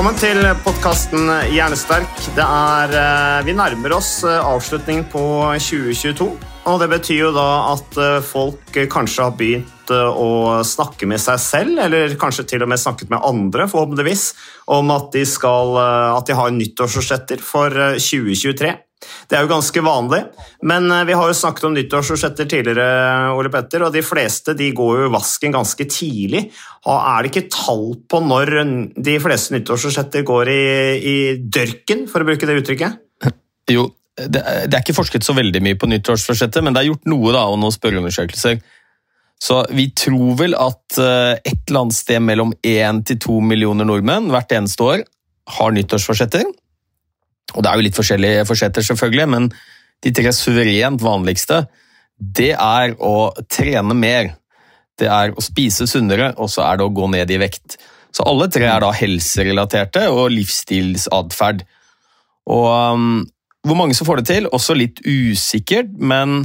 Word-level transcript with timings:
Velkommen 0.00 0.16
til 0.16 0.46
podkasten 0.64 1.26
Hjernesterk. 1.52 2.22
Er, 2.40 2.92
eh, 2.96 3.42
vi 3.44 3.52
nærmer 3.52 3.92
oss 3.92 4.24
eh, 4.24 4.38
avslutningen 4.40 5.04
på 5.12 5.20
2022. 5.60 6.28
Og 6.72 6.78
det 6.80 6.88
betyr 6.88 7.18
jo 7.26 7.32
da 7.36 7.74
at 7.74 7.98
eh, 8.00 8.22
folk 8.24 8.78
kanskje 8.88 9.26
har 9.26 9.36
begynt 9.36 9.92
å 9.92 10.62
snakke 10.64 11.04
med 11.04 11.20
seg 11.20 11.36
selv, 11.44 11.82
eller 11.84 12.16
kanskje 12.16 12.46
til 12.48 12.64
og 12.64 12.72
med 12.72 12.80
snakket 12.80 13.12
med 13.12 13.20
andre, 13.28 13.68
forhåpentligvis, 13.68 14.24
om 14.72 14.88
at 14.96 15.12
de, 15.12 15.26
skal, 15.28 15.76
at 16.16 16.32
de 16.32 16.38
har 16.38 16.56
nyttårsforsetter 16.56 17.44
for 17.44 17.68
eh, 17.68 18.00
2023. 18.00 18.72
Det 19.00 19.36
er 19.36 19.44
jo 19.46 19.50
ganske 19.50 19.82
vanlig, 19.84 20.20
men 20.68 20.90
eh, 20.92 21.04
vi 21.08 21.16
har 21.16 21.30
jo 21.30 21.36
snakket 21.36 21.68
om 21.68 21.76
nyttårsforsetter 21.76 22.48
tidligere, 22.50 22.88
Ole 23.36 23.52
Petter, 23.52 23.84
og 23.86 23.94
de 23.94 24.02
fleste 24.04 24.54
de 24.58 24.72
går 24.76 24.98
jo 25.00 25.06
i 25.08 25.12
vasken 25.14 25.54
ganske 25.54 25.86
tidlig. 25.88 26.42
Er 26.84 27.22
det 27.22 27.30
ikke 27.30 27.48
tall 27.54 27.86
på 28.10 28.20
når 28.24 28.52
de 28.96 29.16
fleste 29.22 29.56
nyttårsforsetter 29.56 30.26
går 30.28 30.52
i, 30.52 30.66
i 31.00 31.16
dørken, 31.40 32.04
for 32.10 32.22
å 32.22 32.28
bruke 32.28 32.48
det 32.48 32.60
uttrykket? 32.60 33.00
Jo, 33.70 33.86
det, 34.18 34.42
det 34.42 34.74
er 34.74 34.82
ikke 34.82 34.98
forsket 34.98 35.24
så 35.24 35.36
veldig 35.36 35.62
mye 35.64 35.78
på 35.80 35.88
nyttårsforsettet, 35.88 36.64
men 36.64 36.76
det 36.76 36.82
er 36.82 36.90
gjort 36.90 37.08
noe 37.08 37.32
da, 37.36 37.46
og 37.48 37.60
noen 37.62 37.74
spørreundersøkelser. 37.74 38.60
Så 39.40 39.62
vi 39.72 39.88
tror 39.96 40.34
vel 40.42 40.56
at 40.58 40.98
eh, 41.00 41.38
et 41.38 41.62
eller 41.70 41.86
annet 41.86 41.96
sted 41.96 42.20
mellom 42.20 42.52
1 42.60 43.04
til 43.08 43.20
2 43.24 43.38
millioner 43.52 43.88
nordmenn 43.88 44.28
hvert 44.32 44.52
eneste 44.52 44.84
år 44.84 45.04
har 45.56 45.72
nyttårsforsetter. 45.72 46.44
Og 47.54 47.62
det 47.62 47.70
er 47.70 47.78
jo 47.78 47.86
litt 47.86 47.98
forskjellige 47.98 48.46
forsetter, 48.48 48.84
selvfølgelig, 48.86 49.28
men 49.32 49.48
de 50.04 50.12
tre 50.16 50.32
suverent 50.34 51.02
vanligste, 51.02 51.64
det 52.20 52.52
er 52.54 52.94
å 53.00 53.30
trene 53.50 53.96
mer. 53.96 54.34
Det 55.00 55.08
er 55.08 55.32
å 55.32 55.44
spise 55.44 55.88
sunnere, 55.88 56.34
og 56.36 56.50
så 56.52 56.66
er 56.66 56.78
det 56.78 56.86
å 56.86 56.94
gå 56.94 57.08
ned 57.12 57.32
i 57.32 57.40
vekt. 57.40 57.78
Så 58.12 58.26
alle 58.28 58.48
tre 58.52 58.66
er 58.68 58.82
da 58.82 58.90
helserelaterte 58.94 60.06
og 60.12 60.32
livsstilsatferd. 60.34 61.62
Og 62.50 62.66
um, 62.68 63.22
hvor 63.66 63.78
mange 63.78 63.96
som 63.96 64.08
får 64.08 64.20
det 64.20 64.28
til, 64.32 64.48
også 64.52 64.76
litt 64.76 65.02
usikkert, 65.06 65.92
men 65.96 66.44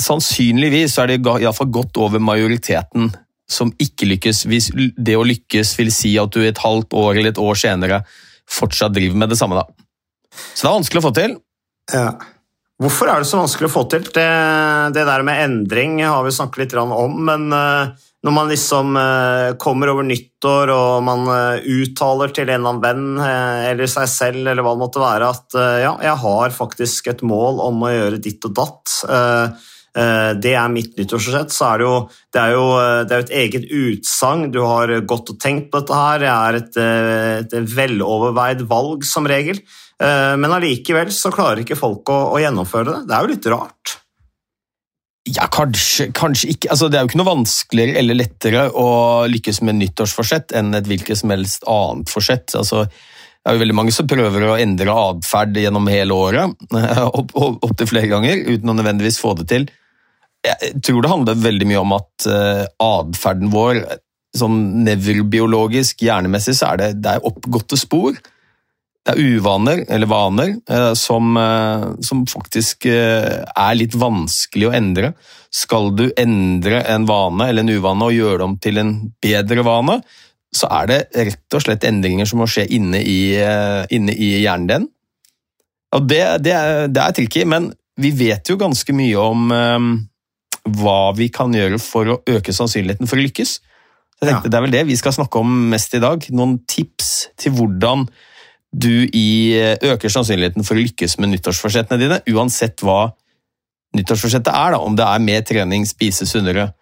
sannsynligvis 0.00 0.96
er 1.00 1.10
det 1.10 1.20
iallfall 1.20 1.68
godt 1.72 2.00
over 2.00 2.22
majoriteten 2.24 3.10
som 3.50 3.72
ikke 3.82 4.08
lykkes. 4.08 4.44
Hvis 4.48 4.70
det 4.96 5.16
å 5.18 5.26
lykkes 5.26 5.74
vil 5.78 5.92
si 5.94 6.14
at 6.20 6.32
du 6.34 6.42
et 6.44 6.60
halvt 6.62 6.96
år 6.96 7.18
eller 7.18 7.34
et 7.34 7.42
år 7.42 7.58
senere 7.58 8.02
fortsatt 8.50 8.94
driver 8.96 9.22
med 9.22 9.32
det 9.32 9.38
samme. 9.40 9.60
da. 9.60 9.86
Så 10.54 10.66
det 10.66 10.70
er 10.70 10.78
vanskelig 10.78 11.02
å 11.02 11.08
få 11.08 11.14
til. 11.16 11.38
Ja. 11.94 12.10
Hvorfor 12.80 13.10
er 13.12 13.20
det 13.20 13.28
så 13.28 13.40
vanskelig 13.42 13.68
å 13.68 13.74
få 13.74 13.82
til? 13.92 14.06
Det, 14.08 14.28
det 14.96 15.02
der 15.04 15.24
med 15.26 15.42
endring 15.44 15.98
har 16.00 16.22
vi 16.24 16.32
snakket 16.32 16.62
litt 16.62 16.76
om, 16.80 17.18
men 17.26 17.50
eh, 17.52 17.90
når 18.24 18.32
man 18.32 18.48
liksom 18.48 18.96
eh, 18.96 19.48
kommer 19.60 19.92
over 19.92 20.06
nyttår 20.08 20.72
og 20.72 21.04
man 21.04 21.28
eh, 21.34 21.66
uttaler 21.68 22.32
til 22.32 22.48
en 22.48 22.54
eller 22.54 22.70
annen 22.70 22.84
venn 22.84 23.20
eller 23.20 23.90
seg 23.90 24.08
selv 24.08 24.48
eller 24.48 24.64
hva 24.64 24.72
det 24.72 24.80
måtte 24.80 25.02
være 25.02 25.28
at 25.28 25.58
ja, 25.82 25.92
jeg 26.06 26.16
har 26.24 26.56
faktisk 26.56 27.12
et 27.12 27.24
mål 27.26 27.60
om 27.66 27.84
å 27.84 27.92
gjøre 27.92 28.22
ditt 28.24 28.48
og 28.48 28.56
datt, 28.56 28.96
det 29.90 30.52
er 30.54 30.68
mitt 30.70 30.92
nyttårsforsett, 30.94 31.50
så 31.50 31.64
er 31.72 31.80
det 31.80 31.86
jo 31.88 31.94
det 32.30 32.40
er 32.42 32.52
jo 32.54 32.66
eh, 32.78 33.00
det 33.08 33.16
er 33.16 33.24
et 33.24 33.32
eget 33.42 33.64
utsagn. 33.74 34.50
Du 34.54 34.60
har 34.62 34.92
gått 35.08 35.32
og 35.32 35.40
tenkt 35.42 35.70
på 35.72 35.82
dette 35.82 35.98
her. 35.98 36.22
Det 36.22 36.34
er 36.34 36.58
et, 36.60 36.78
eh, 36.84 37.62
et 37.62 37.72
veloverveid 37.74 38.62
valg 38.70 39.06
som 39.08 39.26
regel. 39.26 39.58
Eh, 40.00 40.36
Men 40.38 40.54
allikevel 40.54 41.10
så 41.14 41.32
klarer 41.34 41.64
ikke 41.64 41.78
folk 41.78 42.12
å, 42.12 42.20
å 42.36 42.38
gjennomføre 42.42 42.92
det. 42.92 43.00
Det 43.08 43.16
er 43.16 43.26
jo 43.26 43.34
litt 43.34 43.50
rart. 43.50 43.96
Ja, 45.30 45.46
kanskje, 45.52 46.08
kanskje 46.16 46.54
ikke. 46.54 46.70
Altså, 46.72 46.88
det 46.88 46.96
er 46.96 47.04
jo 47.04 47.10
ikke 47.10 47.20
noe 47.20 47.32
vanskeligere 47.34 47.98
eller 48.00 48.16
lettere 48.16 48.62
å 48.72 48.86
lykkes 49.30 49.60
med 49.66 49.76
nyttårsforsett 49.82 50.54
enn 50.56 50.72
et 50.78 50.88
hvilket 50.88 51.20
som 51.20 51.34
helst 51.34 51.66
annet 51.68 52.10
forsett. 52.10 52.54
Altså, 52.56 52.86
det 52.86 53.50
er 53.50 53.56
jo 53.56 53.62
veldig 53.62 53.76
mange 53.76 53.92
som 53.94 54.08
prøver 54.08 54.46
å 54.48 54.56
endre 54.60 54.94
atferd 54.94 55.58
gjennom 55.60 55.86
hele 55.92 56.16
året, 56.16 56.56
opp, 57.20 57.34
opp, 57.34 57.60
opptil 57.66 57.88
flere 57.88 58.10
ganger, 58.10 58.42
uten 58.48 58.72
å 58.72 58.78
nødvendigvis 58.78 59.20
få 59.20 59.34
det 59.38 59.46
til. 59.52 59.68
Jeg 60.46 60.80
tror 60.86 61.02
det 61.04 61.10
handler 61.12 61.40
veldig 61.42 61.66
mye 61.68 61.80
om 61.82 61.96
at 61.98 62.28
uh, 62.30 62.64
atferden 62.80 63.50
vår, 63.52 63.82
sånn 64.36 64.60
nevrobiologisk, 64.86 66.04
hjernemessig, 66.06 66.54
så 66.56 66.72
er 66.72 66.80
det, 66.80 66.90
det 67.04 67.16
er 67.16 67.26
oppgåtte 67.28 67.76
spor. 67.80 68.16
Det 69.00 69.14
er 69.14 69.36
uvaner, 69.36 69.82
eller 69.88 70.08
vaner, 70.08 70.54
uh, 70.70 70.92
som, 70.98 71.32
uh, 71.36 71.90
som 72.04 72.22
faktisk 72.28 72.88
uh, 72.88 73.44
er 73.48 73.76
litt 73.76 73.96
vanskelig 73.98 74.68
å 74.68 74.74
endre. 74.76 75.12
Skal 75.52 75.92
du 75.98 76.06
endre 76.20 76.82
en 76.88 77.08
vane 77.08 77.48
eller 77.50 77.66
en 77.66 77.72
uvane 77.76 78.08
og 78.08 78.16
gjøre 78.16 78.40
det 78.42 78.48
om 78.48 78.58
til 78.62 78.80
en 78.80 78.94
bedre 79.20 79.64
vane, 79.66 79.98
så 80.54 80.68
er 80.80 80.88
det 80.90 81.00
rett 81.14 81.56
og 81.56 81.62
slett 81.62 81.86
endringer 81.86 82.26
som 82.26 82.40
må 82.42 82.48
skje 82.50 82.64
inne 82.74 82.98
i, 83.06 83.20
inne 83.94 84.14
i 84.18 84.30
hjernen 84.40 84.66
din. 84.66 84.86
Og 85.94 86.08
det, 86.10 86.22
det, 86.42 86.54
er, 86.54 86.88
det 86.90 87.02
er 87.04 87.14
tricky, 87.14 87.44
men 87.46 87.68
vi 88.00 88.10
vet 88.18 88.50
jo 88.50 88.56
ganske 88.58 88.94
mye 88.94 89.22
om 89.22 89.52
hva 90.64 91.12
vi 91.16 91.30
kan 91.32 91.54
gjøre 91.54 91.78
for 91.82 92.08
å 92.12 92.18
øke 92.28 92.54
sannsynligheten 92.54 93.08
for 93.08 93.20
å 93.20 93.24
lykkes. 93.24 93.58
Så 94.20 94.26
jeg 94.26 94.34
tenkte, 94.34 94.50
Det 94.50 94.58
er 94.58 94.66
vel 94.66 94.74
det 94.74 94.86
vi 94.86 94.96
skal 94.96 95.12
snakke 95.16 95.38
om 95.40 95.70
mest 95.70 95.94
i 95.94 96.02
dag. 96.02 96.26
Noen 96.30 96.58
tips 96.68 97.30
til 97.40 97.52
hvordan 97.56 98.08
du 98.70 99.08
i, 99.12 99.56
øker 99.82 100.12
sannsynligheten 100.12 100.64
for 100.66 100.76
å 100.76 100.82
lykkes 100.84 101.18
med 101.18 101.32
nyttårsforsettene 101.32 101.98
dine, 101.98 102.20
uansett 102.30 102.84
hva 102.84 103.14
nyttårsforsettet 103.96 104.52
er. 104.52 104.76
da, 104.76 104.78
Om 104.78 104.96
det 104.96 105.06
er 105.06 105.24
mer 105.24 105.40
trening, 105.42 105.86
spise 105.86 106.26
sunnere, 106.26 106.72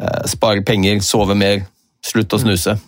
eh, 0.00 0.26
spare 0.26 0.62
penger, 0.62 1.00
sove 1.00 1.34
mer, 1.34 1.66
slutte 2.04 2.36
å 2.36 2.42
snuse. 2.42 2.78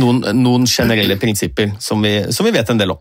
Noen, 0.00 0.24
noen 0.42 0.66
generelle 0.66 1.16
prinsipper 1.20 1.76
som 1.78 2.02
vi, 2.02 2.32
som 2.32 2.46
vi 2.46 2.52
vet 2.52 2.70
en 2.70 2.78
del 2.78 2.90
om. 2.90 2.98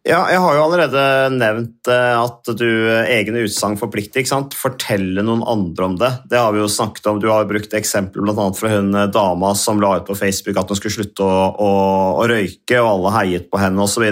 Ja, 0.00 0.22
jeg 0.32 0.40
har 0.40 0.54
jo 0.56 0.62
allerede 0.64 1.00
nevnt 1.34 1.88
eh, 1.92 2.14
at 2.16 2.48
du 2.56 2.68
egne 2.88 3.42
utsagn 3.44 3.76
forplikter. 3.76 4.22
ikke 4.22 4.32
sant? 4.32 4.56
Fortelle 4.56 5.20
noen 5.26 5.42
andre 5.44 5.88
om 5.90 5.96
det. 6.00 6.08
Det 6.30 6.40
har 6.40 6.54
vi 6.56 6.62
jo 6.62 6.70
snakket 6.72 7.10
om. 7.10 7.18
Du 7.20 7.28
har 7.28 7.44
brukt 7.48 7.76
eksempel 7.76 8.24
annet 8.32 8.56
fra 8.56 8.70
hun 8.72 8.96
eh, 8.96 9.10
dama 9.12 9.52
som 9.52 9.82
la 9.82 9.98
ut 9.98 10.08
på 10.08 10.16
Facebook 10.16 10.56
at 10.56 10.72
hun 10.72 10.80
skulle 10.80 10.96
slutte 10.96 11.26
å, 11.26 11.42
å, 11.52 11.74
å 12.16 12.24
røyke, 12.32 12.80
og 12.80 12.88
alle 12.94 13.12
heiet 13.18 13.50
på 13.52 13.60
henne 13.60 13.84
osv. 13.84 14.08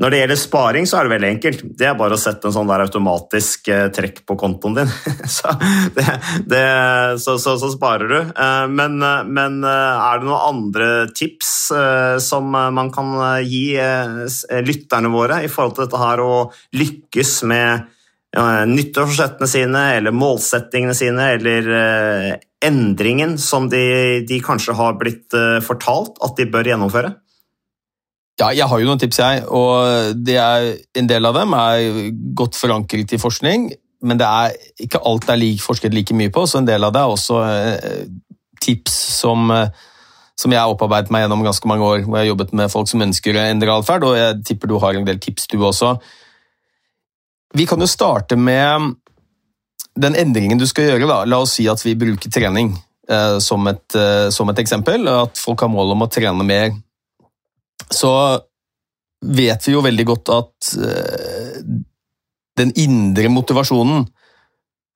Når 0.00 0.10
det 0.10 0.18
gjelder 0.22 0.38
sparing, 0.40 0.86
så 0.88 0.96
er 0.98 1.04
det 1.04 1.12
veldig 1.12 1.28
enkelt. 1.34 1.62
Det 1.78 1.86
er 1.86 1.96
bare 1.98 2.16
å 2.16 2.20
sette 2.20 2.48
en 2.48 2.54
sånn 2.54 2.70
der 2.70 2.82
automatisk 2.86 3.68
eh, 3.68 3.90
trekk 3.92 4.22
på 4.26 4.36
kontoen 4.40 4.78
din. 4.80 4.92
så, 5.36 5.52
det, 5.92 6.06
det, 6.48 6.62
så, 7.20 7.36
så, 7.42 7.58
så 7.60 7.68
sparer 7.74 8.08
du. 8.08 8.16
Eh, 8.32 8.64
men, 8.72 8.96
eh, 9.04 9.20
men 9.28 9.60
er 9.68 10.22
det 10.22 10.30
noen 10.30 10.46
andre 10.48 10.88
tips 11.12 11.52
som 12.24 12.50
man 12.52 12.90
kan 12.92 13.14
gi 13.46 13.78
lytterne 14.66 15.08
våre 15.12 15.38
i 15.46 15.48
forhold 15.48 15.76
til 15.76 15.86
dette 15.86 16.00
her 16.00 16.20
å 16.20 16.34
lykkes 16.76 17.30
med 17.48 17.86
nyttårsforsettene 18.68 19.48
sine, 19.48 19.82
eller 19.96 20.14
målsettingene 20.16 20.96
sine, 20.96 21.28
eller 21.36 21.70
endringen 22.64 23.36
som 23.40 23.68
de, 23.72 23.84
de 24.28 24.40
kanskje 24.44 24.76
har 24.76 24.98
blitt 25.00 25.36
fortalt 25.64 26.20
at 26.24 26.36
de 26.40 26.48
bør 26.52 26.72
gjennomføre? 26.72 27.14
Ja, 28.42 28.48
jeg 28.50 28.66
har 28.66 28.80
jo 28.80 28.88
noen 28.88 28.98
tips, 28.98 29.20
jeg. 29.22 29.44
Og 29.54 30.26
er, 30.34 30.72
en 30.98 31.08
del 31.10 31.28
av 31.28 31.36
dem 31.38 31.54
er 31.54 32.10
godt 32.38 32.58
forankret 32.58 33.14
i 33.14 33.20
forskning, 33.22 33.68
men 34.02 34.18
det 34.18 34.26
er 34.26 34.56
ikke 34.82 34.98
alt 35.06 35.28
det 35.28 35.36
er 35.36 35.40
like, 35.44 35.62
forsket 35.62 35.94
like 35.94 36.16
mye 36.18 36.32
på, 36.34 36.42
så 36.50 36.58
en 36.58 36.66
del 36.66 36.82
av 36.82 36.94
det 36.94 37.04
er 37.04 37.12
også 37.12 37.38
eh, 37.46 38.00
tips 38.64 38.96
som, 39.20 39.46
eh, 39.54 39.70
som 40.34 40.50
jeg 40.50 40.58
har 40.58 40.72
opparbeidet 40.74 41.14
meg 41.14 41.22
gjennom 41.22 41.44
ganske 41.46 41.70
mange 41.70 41.86
år, 41.86 42.02
hvor 42.02 42.18
jeg 42.18 42.26
har 42.26 42.32
jobbet 42.32 42.56
med 42.58 42.72
folk 42.72 42.90
som 42.90 43.06
ønsker 43.06 43.38
å 43.38 43.46
endre 43.46 43.78
atferd, 43.78 44.08
og 44.08 44.18
jeg 44.18 44.42
tipper 44.48 44.72
du 44.72 44.80
har 44.82 44.98
en 44.98 45.06
del 45.06 45.22
tips, 45.22 45.46
du 45.52 45.60
også. 45.62 45.94
Vi 47.54 47.68
kan 47.68 47.78
jo 47.78 47.90
starte 47.90 48.34
med 48.40 48.96
den 49.94 50.16
endringen 50.18 50.58
du 50.58 50.66
skal 50.66 50.90
gjøre. 50.90 51.06
Da. 51.06 51.24
La 51.28 51.42
oss 51.44 51.58
si 51.58 51.68
at 51.70 51.82
vi 51.84 51.94
bruker 52.00 52.32
trening 52.32 52.72
eh, 53.06 53.38
som, 53.44 53.66
et, 53.70 53.86
eh, 53.94 54.30
som 54.34 54.50
et 54.50 54.62
eksempel, 54.64 55.06
at 55.12 55.38
folk 55.38 55.62
har 55.62 55.70
mål 55.70 55.94
om 55.94 56.06
å 56.06 56.10
trene 56.10 56.48
mer. 56.48 56.72
Så 57.92 58.12
vet 59.22 59.68
vi 59.68 59.76
jo 59.76 59.84
veldig 59.84 60.06
godt 60.08 60.32
at 60.34 60.72
eh, 60.82 61.60
den 62.58 62.72
indre 62.80 63.30
motivasjonen, 63.32 64.06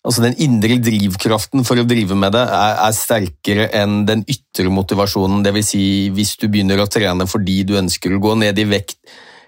altså 0.06 0.24
den 0.26 0.36
indre 0.42 0.78
drivkraften 0.82 1.64
for 1.66 1.80
å 1.80 1.86
drive 1.88 2.18
med 2.18 2.34
det, 2.36 2.42
er, 2.42 2.74
er 2.86 2.96
sterkere 2.96 3.68
enn 3.76 4.02
den 4.08 4.24
ytre 4.30 4.70
motivasjonen. 4.72 5.44
Dvs. 5.46 5.70
Si, 5.70 5.84
hvis 6.14 6.36
du 6.40 6.48
begynner 6.48 6.82
å 6.82 6.90
trene 6.90 7.28
fordi 7.30 7.62
du 7.68 7.76
ønsker 7.78 8.14
å 8.14 8.22
gå 8.22 8.36
ned 8.42 8.58
i 8.62 8.68
vekt, 8.70 9.00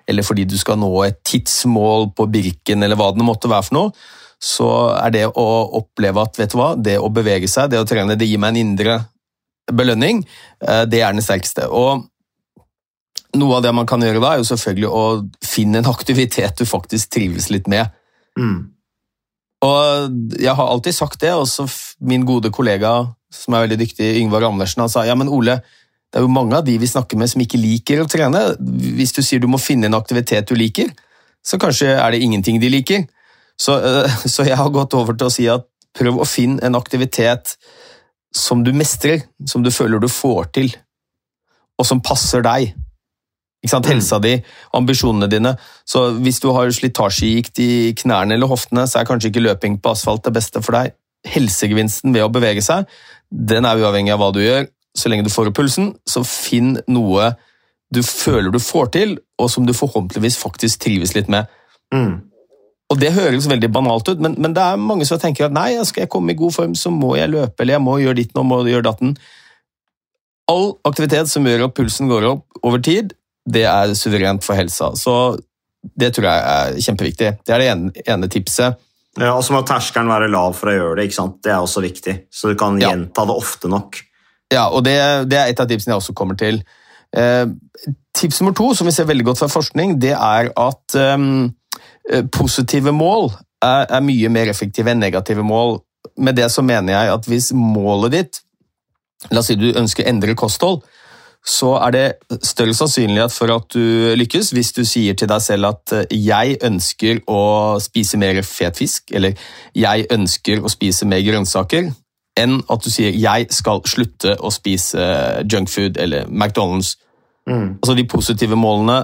eller 0.08 0.24
fordi 0.24 0.46
du 0.48 0.56
skal 0.58 0.78
nå 0.80 0.90
et 1.04 1.20
tidsmål 1.26 2.12
på 2.16 2.28
Birken, 2.32 2.82
eller 2.84 2.98
hva 2.98 3.10
det 3.12 3.26
måtte 3.26 3.50
være 3.50 3.68
for 3.68 3.76
noe, 3.76 3.92
så 4.38 4.68
er 4.94 5.12
det 5.12 5.24
å 5.28 5.46
oppleve 5.80 6.22
at 6.22 6.38
vet 6.38 6.52
du 6.52 6.60
hva, 6.60 6.72
det 6.78 6.94
å 7.02 7.10
bevege 7.10 7.50
seg, 7.50 7.72
det 7.72 7.80
å 7.82 7.86
trene, 7.88 8.16
det 8.16 8.28
gir 8.28 8.40
meg 8.40 8.54
en 8.54 8.60
indre 8.62 9.00
belønning. 9.74 10.22
Eh, 10.62 10.84
det 10.88 11.02
er 11.02 11.12
den 11.12 11.24
sterkeste. 11.24 11.66
Og 11.68 12.06
noe 13.36 13.58
av 13.58 13.64
det 13.64 13.74
man 13.76 13.86
kan 13.88 14.02
gjøre 14.02 14.22
da, 14.22 14.32
er 14.32 14.42
jo 14.42 14.48
selvfølgelig 14.48 14.88
å 14.88 15.04
finne 15.44 15.82
en 15.82 15.90
aktivitet 15.90 16.60
du 16.60 16.64
faktisk 16.68 17.12
trives 17.12 17.50
litt 17.52 17.68
med. 17.68 17.92
Mm. 18.38 18.70
Og 19.66 20.38
jeg 20.38 20.54
har 20.54 20.70
alltid 20.70 20.94
sagt 20.94 21.20
det, 21.24 21.34
også 21.34 21.66
min 22.06 22.24
gode 22.28 22.52
kollega 22.54 22.94
som 23.34 23.54
er 23.54 23.66
veldig 23.66 23.80
dyktig, 23.82 24.14
Yngvar 24.22 24.46
Andersen, 24.48 24.80
han 24.80 24.92
sa 24.92 25.04
ja, 25.04 25.16
men 25.18 25.28
Ole, 25.28 25.58
det 26.08 26.20
er 26.20 26.24
jo 26.24 26.32
mange 26.32 26.56
av 26.56 26.64
de 26.64 26.78
vi 26.80 26.88
snakker 26.88 27.18
med 27.20 27.28
som 27.28 27.42
ikke 27.44 27.60
liker 27.60 28.00
å 28.00 28.08
trene. 28.08 28.40
Hvis 28.96 29.12
du 29.12 29.20
sier 29.20 29.42
du 29.42 29.48
må 29.50 29.60
finne 29.60 29.90
en 29.90 29.98
aktivitet 29.98 30.48
du 30.48 30.56
liker, 30.56 30.88
så 31.44 31.58
kanskje 31.60 31.90
er 31.98 32.14
det 32.14 32.22
ingenting 32.24 32.60
de 32.62 32.70
liker. 32.72 33.04
Så, 33.60 33.76
øh, 33.76 34.08
så 34.32 34.46
jeg 34.48 34.56
har 34.56 34.72
gått 34.72 34.96
over 34.96 35.18
til 35.18 35.28
å 35.28 35.34
si 35.34 35.48
at 35.52 35.66
prøv 35.98 36.22
å 36.22 36.28
finne 36.28 36.62
en 36.64 36.78
aktivitet 36.78 37.58
som 38.34 38.62
du 38.64 38.72
mestrer, 38.76 39.26
som 39.48 39.64
du 39.64 39.70
føler 39.74 40.00
du 40.00 40.08
får 40.08 40.52
til, 40.56 40.72
og 41.78 41.86
som 41.88 42.00
passer 42.04 42.44
deg. 42.44 42.72
Helsa 43.68 44.18
di, 44.22 44.36
ambisjonene 44.76 45.28
dine. 45.30 45.54
Så 45.88 46.08
hvis 46.22 46.40
du 46.44 46.50
har 46.56 46.70
slitasjegikt 46.72 47.60
i 47.64 47.70
knærne 47.98 48.36
eller 48.36 48.50
hoftene, 48.50 48.86
så 48.88 49.00
er 49.00 49.08
kanskje 49.08 49.32
ikke 49.32 49.44
løping 49.44 49.78
på 49.82 49.92
asfalt 49.92 50.24
det 50.26 50.34
beste 50.36 50.62
for 50.64 50.78
deg. 50.78 50.96
Helsegevinsten 51.28 52.14
ved 52.14 52.24
å 52.24 52.32
bevege 52.32 52.62
seg, 52.64 52.88
den 53.28 53.66
er 53.68 53.80
uavhengig 53.80 54.14
av 54.14 54.22
hva 54.22 54.32
du 54.34 54.40
gjør. 54.42 54.68
Så 54.96 55.10
lenge 55.10 55.26
du 55.26 55.30
får 55.30 55.50
opp 55.50 55.58
pulsen, 55.58 55.92
så 56.08 56.24
finn 56.26 56.78
noe 56.90 57.32
du 57.94 58.02
føler 58.04 58.52
du 58.52 58.60
får 58.60 58.90
til, 58.96 59.18
og 59.40 59.50
som 59.52 59.66
du 59.66 59.72
forhåpentligvis 59.76 60.36
faktisk 60.40 60.82
trives 60.84 61.14
litt 61.16 61.30
med. 61.32 61.48
Mm. 61.94 62.28
Og 62.88 63.00
Det 63.00 63.12
høres 63.12 63.48
veldig 63.48 63.68
banalt 63.72 64.08
ut, 64.08 64.20
men, 64.20 64.34
men, 64.40 64.54
det 64.56 64.64
er 64.64 64.80
mange 64.80 65.04
som 65.08 65.20
tenker 65.20 65.48
at 65.48 65.54
nei, 65.54 65.74
skal 65.84 66.06
jeg 66.06 66.12
komme 66.12 66.32
i 66.32 66.38
god 66.38 66.54
form, 66.56 66.74
så 66.74 66.92
må 66.92 67.16
jeg 67.18 67.32
løpe, 67.32 67.62
eller 67.62 67.76
jeg 67.76 67.84
må 67.84 67.98
gjøre 68.00 68.20
ditt 68.20 68.34
nå, 68.36 68.44
må 68.48 68.62
gjøre 68.64 68.86
datten. 68.86 69.14
All 70.48 70.70
aktivitet 70.88 71.28
som 71.28 71.44
gjør 71.44 71.66
at 71.66 71.76
pulsen 71.76 72.08
går 72.08 72.24
opp 72.30 72.62
over 72.64 72.80
tid, 72.80 73.12
det 73.48 73.64
er 73.68 73.94
suverent 73.98 74.44
for 74.44 74.58
helsa. 74.58 74.92
Så 74.98 75.14
det 75.98 76.12
tror 76.16 76.26
jeg 76.28 76.42
er 76.52 76.78
kjempeviktig. 76.84 77.30
Det 77.46 77.54
er 77.54 77.62
det 77.62 77.68
ene, 77.72 77.92
ene 78.14 78.28
tipset. 78.32 78.76
Ja, 79.18 79.32
og 79.34 79.42
så 79.46 79.54
må 79.54 79.62
terskelen 79.66 80.10
være 80.10 80.28
lav 80.30 80.52
for 80.58 80.70
å 80.70 80.74
gjøre 80.76 80.98
det. 81.00 81.08
ikke 81.08 81.18
sant? 81.18 81.38
Det 81.42 81.50
er 81.54 81.62
også 81.64 81.82
viktig. 81.82 82.14
Så 82.30 82.50
du 82.52 82.58
kan 82.58 82.78
Ja. 82.80 82.90
gjenta 82.92 83.24
det 83.26 83.34
ofte 83.34 83.70
nok. 83.70 84.00
Ja, 84.52 84.68
og 84.68 84.84
det, 84.84 84.94
det 85.28 85.38
er 85.38 85.50
et 85.52 85.60
av 85.60 85.66
tipsene 85.68 85.94
jeg 85.94 86.02
også 86.02 86.14
kommer 86.14 86.36
til. 86.38 86.62
Eh, 87.16 87.46
tips 88.14 88.40
nummer 88.40 88.54
to, 88.54 88.74
som 88.74 88.86
vi 88.86 88.92
ser 88.92 89.08
veldig 89.08 89.24
godt 89.24 89.38
fra 89.42 89.48
forskning, 89.48 89.98
det 90.00 90.12
er 90.14 90.50
at 90.56 90.94
ehm, 90.94 91.52
eh, 92.10 92.22
positive 92.32 92.92
mål 92.92 93.30
er, 93.64 93.86
er 93.90 94.00
mye 94.04 94.28
mer 94.32 94.48
effektive 94.52 94.90
enn 94.92 95.00
negative 95.02 95.42
mål. 95.46 95.80
Med 96.18 96.36
det 96.36 96.50
så 96.52 96.62
mener 96.62 96.92
jeg 96.94 97.12
at 97.14 97.26
hvis 97.26 97.52
målet 97.56 98.12
ditt 98.12 98.40
La 99.32 99.40
oss 99.40 99.48
si 99.50 99.56
du 99.58 99.72
ønsker 99.74 100.04
å 100.04 100.08
endre 100.12 100.34
kosthold, 100.38 100.84
så 101.44 101.70
er 101.80 101.94
det 101.94 102.42
større 102.44 102.74
sannsynlighet 102.76 103.32
for 103.32 103.52
at 103.54 103.70
du 103.72 104.14
lykkes 104.18 104.50
hvis 104.52 104.72
du 104.76 104.82
sier 104.84 105.16
til 105.16 105.30
deg 105.30 105.40
selv 105.40 105.70
at 105.70 105.94
eh, 105.96 106.06
jeg 106.12 106.58
ønsker 106.66 107.22
å 107.30 107.78
spise 107.80 108.18
mer 108.20 108.42
fet 108.44 108.76
fisk, 108.76 109.12
eller 109.14 109.38
jeg 109.74 110.06
ønsker 110.12 110.60
å 110.60 110.68
spise 110.72 111.08
mer 111.08 111.22
grønnsaker, 111.24 111.90
enn 112.38 112.60
at 112.70 112.84
du 112.84 112.90
sier 112.90 113.16
jeg 113.16 113.48
skal 113.54 113.82
slutte 113.88 114.36
å 114.38 114.50
spise 114.54 115.00
junkfood 115.50 115.96
eller 115.98 116.28
McDonald's. 116.28 116.96
Mm. 117.48 117.78
Altså 117.80 117.96
De 117.96 118.04
positive 118.04 118.58
målene 118.58 119.00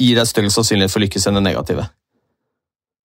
gir 0.00 0.16
deg 0.16 0.26
større 0.26 0.50
sannsynlighet 0.50 0.90
for 0.90 1.02
å 1.02 1.04
lykkes 1.04 1.28
enn 1.28 1.36
det 1.38 1.44
negative. 1.44 1.84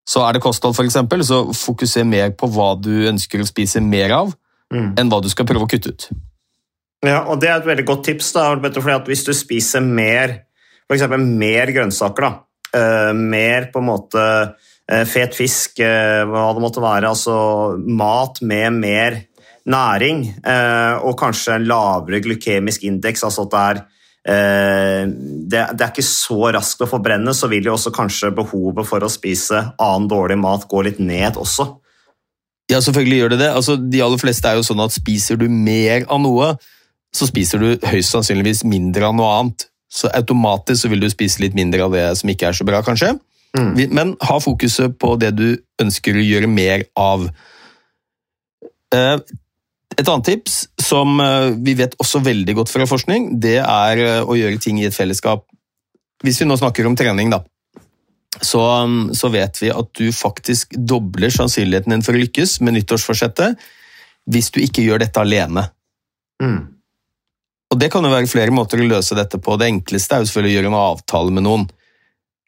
Så 0.08 0.22
er 0.22 0.38
det 0.38 0.42
kosthold, 0.46 0.78
eksempel, 0.86 1.26
så 1.26 1.44
fokuser 1.52 2.06
mer 2.08 2.32
på 2.38 2.48
hva 2.54 2.76
du 2.80 3.08
ønsker 3.10 3.42
å 3.42 3.50
spise 3.50 3.82
mer 3.84 4.14
av, 4.16 4.36
Mm. 4.74 4.96
enn 4.98 5.10
hva 5.12 5.20
du 5.22 5.30
skal 5.30 5.46
prøve 5.46 5.68
å 5.68 5.70
kutte 5.70 5.92
ut. 5.94 6.08
Ja, 7.06 7.22
og 7.30 7.40
Det 7.40 7.50
er 7.50 7.60
et 7.60 7.70
veldig 7.70 7.86
godt 7.86 8.04
tips. 8.06 8.32
da, 8.34 8.56
fordi 8.56 8.96
at 8.96 9.08
Hvis 9.08 9.24
du 9.24 9.34
spiser 9.34 9.82
mer 9.82 10.46
for 10.86 10.98
eksempel 10.98 11.24
mer 11.26 11.72
grønnsaker, 11.74 12.28
da, 12.28 12.32
eh, 12.78 13.14
mer 13.18 13.70
på 13.74 13.82
en 13.82 13.90
måte 13.90 14.26
eh, 14.88 15.06
fet 15.10 15.34
fisk, 15.34 15.80
eh, 15.82 16.22
hva 16.30 16.52
det 16.54 16.62
måtte 16.62 16.84
være, 16.84 17.10
altså 17.10 17.78
mat 17.90 18.42
med 18.46 18.78
mer 18.82 19.22
næring, 19.66 20.20
og 21.02 21.16
kanskje 21.18 21.56
en 21.56 21.64
lavere 21.66 22.20
glykemisk 22.22 22.84
indeks, 22.86 23.24
altså 23.26 23.48
at 23.48 23.56
det 23.56 23.62
er 23.64 23.80
det 25.50 25.58
er 25.58 25.90
ikke 25.90 26.06
så 26.06 26.52
raskt 26.54 26.84
å 26.86 26.88
forbrenne, 26.90 27.34
så 27.34 27.50
vil 27.50 27.66
jo 27.66 27.74
også 27.74 27.90
kanskje 27.94 28.30
behovet 28.38 28.86
for 28.86 29.02
å 29.02 29.10
spise 29.10 29.64
annen 29.82 30.06
dårlig 30.10 30.38
mat 30.38 30.68
gå 30.70 30.84
litt 30.86 31.02
ned 31.02 31.38
også. 31.42 31.66
Ja, 32.70 32.78
selvfølgelig 32.78 33.20
gjør 33.24 33.34
det 33.34 33.42
det. 33.42 33.50
Altså, 33.58 33.76
de 33.78 34.04
aller 34.06 34.22
fleste 34.22 34.50
er 34.50 34.60
jo 34.60 34.66
sånn 34.70 34.86
at 34.86 34.94
spiser 34.94 35.42
du 35.42 35.48
mer 35.50 36.06
av 36.10 36.22
noe, 36.22 36.52
så 37.16 37.28
spiser 37.30 37.62
du 37.62 37.88
høyst 37.88 38.12
sannsynligvis 38.12 38.66
mindre 38.68 39.08
av 39.08 39.16
noe 39.16 39.32
annet. 39.38 39.70
Så 39.92 40.10
automatisk 40.12 40.84
så 40.84 40.92
vil 40.92 41.04
du 41.04 41.08
spise 41.12 41.40
litt 41.44 41.56
mindre 41.56 41.86
av 41.86 41.96
det 41.96 42.04
som 42.20 42.32
ikke 42.32 42.50
er 42.50 42.58
så 42.58 42.68
bra, 42.68 42.82
kanskje. 42.84 43.14
Mm. 43.56 43.72
Men 43.96 44.14
ha 44.28 44.38
fokuset 44.44 44.98
på 45.00 45.14
det 45.22 45.32
du 45.38 45.48
ønsker 45.82 46.18
å 46.18 46.26
gjøre 46.26 46.52
mer 46.52 46.84
av. 47.00 47.30
Eh, 48.96 49.18
Et 49.96 50.10
annet 50.12 50.28
tips 50.28 50.56
som 50.82 51.20
eh, 51.24 51.54
vi 51.64 51.78
vet 51.80 51.94
også 52.02 52.20
veldig 52.26 52.56
godt 52.58 52.72
fra 52.74 52.88
forskning, 52.90 53.30
det 53.40 53.62
er 53.62 54.02
eh, 54.04 54.28
å 54.28 54.36
gjøre 54.36 54.60
ting 54.60 54.82
i 54.82 54.88
et 54.90 54.96
fellesskap. 54.96 55.46
Hvis 56.26 56.42
vi 56.42 56.48
nå 56.50 56.58
snakker 56.60 56.88
om 56.90 56.98
trening, 57.00 57.32
da, 57.32 57.40
så, 58.42 58.60
så 59.16 59.32
vet 59.32 59.62
vi 59.62 59.72
at 59.72 59.94
du 59.96 60.10
faktisk 60.12 60.76
dobler 60.76 61.32
sannsynligheten 61.32 61.96
din 61.96 62.04
for 62.04 62.18
å 62.18 62.20
lykkes 62.20 62.60
med 62.66 62.76
nyttårsforsettet 62.76 63.62
hvis 64.28 64.52
du 64.52 64.60
ikke 64.66 64.84
gjør 64.84 65.06
dette 65.06 65.22
alene. 65.22 65.70
Mm. 66.44 66.75
Og 67.74 67.80
Det 67.80 67.90
kan 67.92 68.06
jo 68.06 68.14
være 68.14 68.30
flere 68.30 68.54
måter 68.54 68.82
å 68.82 68.88
løse 68.88 69.18
dette 69.18 69.40
på. 69.42 69.58
Det 69.58 69.68
enkleste 69.72 70.16
er 70.16 70.22
jo 70.22 70.30
selvfølgelig 70.30 70.54
å 70.54 70.58
gjøre 70.60 70.72
en 70.72 70.80
avtale 70.84 71.34
med 71.34 71.46
noen. 71.48 71.66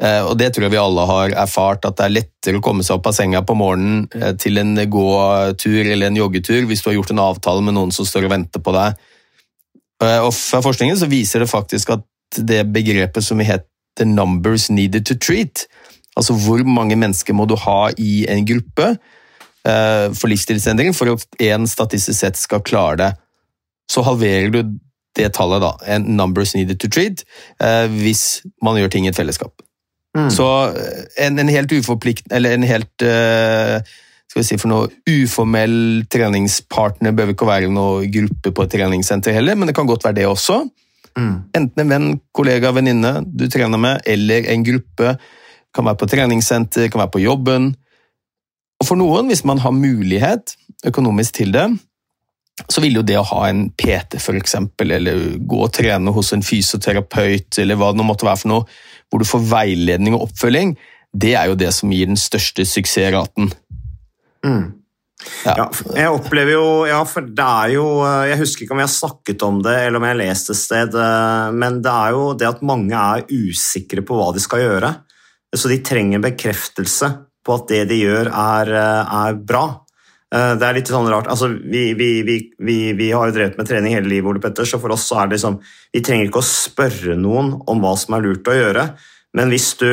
Eh, 0.01 0.21
Og 0.24 0.38
Det 0.38 0.53
tror 0.53 0.67
jeg 0.67 0.71
vi 0.71 0.77
alle 0.81 1.05
har 1.09 1.29
erfart, 1.43 1.86
at 1.86 1.97
det 1.97 2.05
er 2.05 2.15
lettere 2.19 2.59
å 2.59 2.63
komme 2.63 2.83
seg 2.83 3.00
opp 3.00 3.07
av 3.07 3.13
senga 3.17 3.41
på 3.41 3.57
morgenen 3.57 4.07
eh, 4.13 4.33
til 4.38 4.57
en 4.62 4.75
gåtur 4.75 5.86
eller 5.86 6.07
en 6.07 6.21
joggetur 6.21 6.67
hvis 6.69 6.83
du 6.83 6.91
har 6.91 7.00
gjort 7.00 7.12
en 7.15 7.25
avtale 7.25 7.63
med 7.65 7.74
noen 7.74 7.91
som 7.91 8.05
står 8.05 8.27
og 8.27 8.36
venter 8.36 8.62
på 8.62 8.75
deg. 8.77 8.93
Eh, 10.03 10.19
Og 10.21 10.33
Fra 10.33 10.62
forskningen 10.62 10.97
så 10.97 11.09
viser 11.09 11.39
det 11.39 11.50
faktisk 11.50 11.97
at 11.97 12.05
det 12.38 12.67
begrepet 12.71 13.24
som 13.24 13.39
heter 13.39 14.05
'numbers 14.05 14.69
needed 14.69 15.05
to 15.05 15.15
treat', 15.15 15.65
altså 16.15 16.33
hvor 16.33 16.63
mange 16.63 16.95
mennesker 16.95 17.33
må 17.33 17.47
du 17.47 17.55
ha 17.55 17.89
i 17.97 18.25
en 18.29 18.45
gruppe 18.45 18.97
for 19.67 20.29
livsstilsendring 20.29 20.93
for 20.95 21.12
at 21.12 21.27
én 21.41 21.67
statistisk 21.67 22.19
sett 22.19 22.38
skal 22.38 22.62
klare 22.62 22.95
det, 22.95 23.17
så 23.91 24.01
halverer 24.01 24.50
du 24.50 24.79
det 25.17 25.33
tallet, 25.36 25.63
da, 25.63 26.00
'numbers 26.00 26.55
needed 26.55 26.79
to 26.79 26.88
treat', 26.88 27.24
eh, 27.59 27.88
hvis 27.88 28.41
man 28.63 28.77
gjør 28.77 28.91
ting 28.93 29.05
i 29.05 29.09
et 29.09 29.19
fellesskap. 29.19 29.62
Mm. 30.17 30.29
Så 30.33 30.47
eh, 30.74 31.27
en, 31.27 31.39
en 31.39 31.51
helt 31.51 31.71
uforplikt, 31.71 32.27
eller 32.31 32.55
en 32.55 32.63
helt 32.63 33.05
eh, 33.05 33.81
skal 34.27 34.41
vi 34.41 34.47
si 34.47 34.57
for 34.59 34.71
noe 34.71 34.89
uformell 35.07 36.05
treningspartner 36.12 37.15
behøver 37.15 37.36
ikke 37.36 37.47
være 37.47 37.71
noen 37.71 38.12
gruppe 38.12 38.51
på 38.51 38.65
et 38.65 38.75
treningssenter 38.75 39.36
heller, 39.36 39.55
men 39.55 39.69
det 39.69 39.75
kan 39.77 39.88
godt 39.88 40.03
være 40.03 40.19
det 40.19 40.27
også. 40.27 40.62
Mm. 41.17 41.33
Enten 41.57 41.81
en 41.81 41.91
venn, 41.91 42.07
kollega, 42.36 42.71
venninne 42.75 43.13
du 43.25 43.47
trener 43.50 43.81
med, 43.81 44.03
eller 44.05 44.50
en 44.51 44.65
gruppe. 44.67 45.15
Kan 45.74 45.88
være 45.88 46.01
på 46.01 46.09
treningssenter, 46.12 46.89
kan 46.91 47.01
være 47.05 47.13
på 47.15 47.24
jobben. 47.24 47.71
Og 48.77 48.86
for 48.86 49.00
noen, 49.00 49.31
hvis 49.31 49.45
man 49.47 49.62
har 49.63 49.74
mulighet 49.74 50.53
økonomisk 50.86 51.39
til 51.39 51.53
det, 51.55 51.65
så 52.66 52.82
vil 52.82 52.98
jo 52.98 53.06
det 53.06 53.20
å 53.20 53.28
ha 53.30 53.44
en 53.52 53.68
PT 53.78 54.18
eksempel, 54.34 54.96
eller 54.98 55.38
gå 55.38 55.60
og 55.68 55.74
trene 55.78 56.14
hos 56.14 56.34
en 56.34 56.46
fysioterapeut, 56.46 57.60
eller 57.62 57.78
hva 57.78 57.92
det 57.94 58.06
måtte 58.08 58.26
være 58.28 58.42
for 58.42 58.54
noe, 58.54 58.80
hvor 59.08 59.22
du 59.22 59.30
får 59.30 59.46
veiledning 59.52 60.18
og 60.18 60.28
oppfølging, 60.30 60.74
det 61.14 61.36
er 61.38 61.52
jo 61.52 61.60
det 61.60 61.70
som 61.76 61.94
gir 61.94 62.10
den 62.10 62.20
største 62.20 62.66
suksessraten. 62.68 63.52
Mm. 64.46 64.74
Ja. 65.44 65.54
ja. 65.58 65.66
jeg 65.98 66.14
opplever 66.14 66.54
jo 66.54 66.66
Ja, 66.86 67.00
for 67.10 67.26
det 67.26 67.42
er 67.44 67.72
jo 67.74 67.86
Jeg 68.30 68.38
husker 68.38 68.64
ikke 68.64 68.76
om 68.76 68.82
jeg 68.84 68.86
har 68.86 68.94
snakket 68.94 69.46
om 69.48 69.58
det, 69.66 69.74
eller 69.88 69.98
om 69.98 70.06
jeg 70.06 70.14
har 70.14 70.20
lest 70.20 70.52
et 70.54 70.60
sted, 70.60 70.94
eh, 70.94 71.48
men 71.58 71.80
det 71.84 71.94
er 71.94 72.14
jo 72.14 72.28
det 72.38 72.48
at 72.52 72.62
mange 72.66 73.02
er 73.02 73.26
usikre 73.26 74.06
på 74.06 74.18
hva 74.18 74.30
de 74.36 74.44
skal 74.44 74.62
gjøre. 74.62 74.92
Så 75.58 75.72
de 75.72 75.80
trenger 75.86 76.22
bekreftelse 76.22 77.10
på 77.48 77.56
at 77.56 77.66
det 77.72 77.82
de 77.90 77.98
gjør, 78.04 78.30
er, 78.30 78.72
eh, 78.78 79.18
er 79.24 79.42
bra. 79.42 79.66
Eh, 80.36 80.53
det 80.60 80.67
er 80.67 80.75
litt 80.75 80.91
sånn 80.91 81.07
rart. 81.12 81.29
Altså, 81.31 81.50
vi, 81.55 81.91
vi, 81.98 82.12
vi, 82.25 82.77
vi, 82.98 83.10
har 83.12 83.29
jo 83.29 83.36
drevet 83.38 83.60
med 83.60 83.69
trening 83.69 83.96
hele 83.96 84.12
livet, 84.12 84.29
Ole 84.34 84.43
Petter, 84.43 84.67
så 84.67 84.79
for 84.81 84.93
oss 84.96 85.07
så 85.07 85.22
er 85.22 85.29
det 85.29 85.38
liksom 85.38 85.60
Vi 85.96 86.03
trenger 86.03 86.27
ikke 86.27 86.43
å 86.43 86.48
spørre 86.48 87.15
noen 87.19 87.53
om 87.69 87.84
hva 87.84 87.93
som 88.00 88.17
er 88.17 88.25
lurt 88.25 88.51
å 88.51 88.57
gjøre, 88.57 88.89
men 89.38 89.53
hvis 89.53 89.74
du 89.79 89.89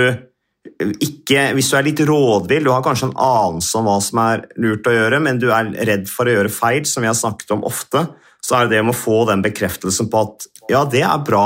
ikke, 1.05 1.51
hvis 1.55 1.69
du 1.71 1.77
er 1.77 1.85
litt 1.87 2.01
rådvill, 2.09 2.65
du 2.65 2.73
har 2.73 2.83
kanskje 2.83 3.11
en 3.11 3.19
anelse 3.21 3.77
om 3.79 3.87
hva 3.87 3.99
som 4.03 4.21
er 4.23 4.47
lurt 4.65 4.89
å 4.89 4.95
gjøre, 4.95 5.21
men 5.23 5.39
du 5.39 5.51
er 5.53 5.69
redd 5.87 6.09
for 6.11 6.27
å 6.27 6.39
gjøre 6.39 6.53
feil, 6.53 6.87
som 6.89 7.05
vi 7.05 7.11
har 7.11 7.19
snakket 7.19 7.53
om 7.55 7.67
ofte, 7.69 8.07
så 8.45 8.57
er 8.57 8.67
det 8.67 8.79
det 8.79 8.87
med 8.87 8.95
å 8.95 8.99
få 8.99 9.19
den 9.29 9.45
bekreftelsen 9.45 10.09
på 10.13 10.23
at 10.25 10.49
ja, 10.73 10.83
det 10.89 11.05
er 11.05 11.21
bra, 11.25 11.45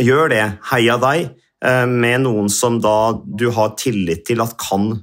gjør 0.00 0.32
det, 0.32 0.42
heia 0.72 0.96
deg, 1.00 1.36
eh, 1.64 1.84
med 1.84 2.24
noen 2.24 2.48
som 2.52 2.80
da 2.80 3.12
du 3.20 3.50
har 3.54 3.76
tillit 3.78 4.24
til 4.28 4.40
at 4.44 4.56
kan 4.60 4.94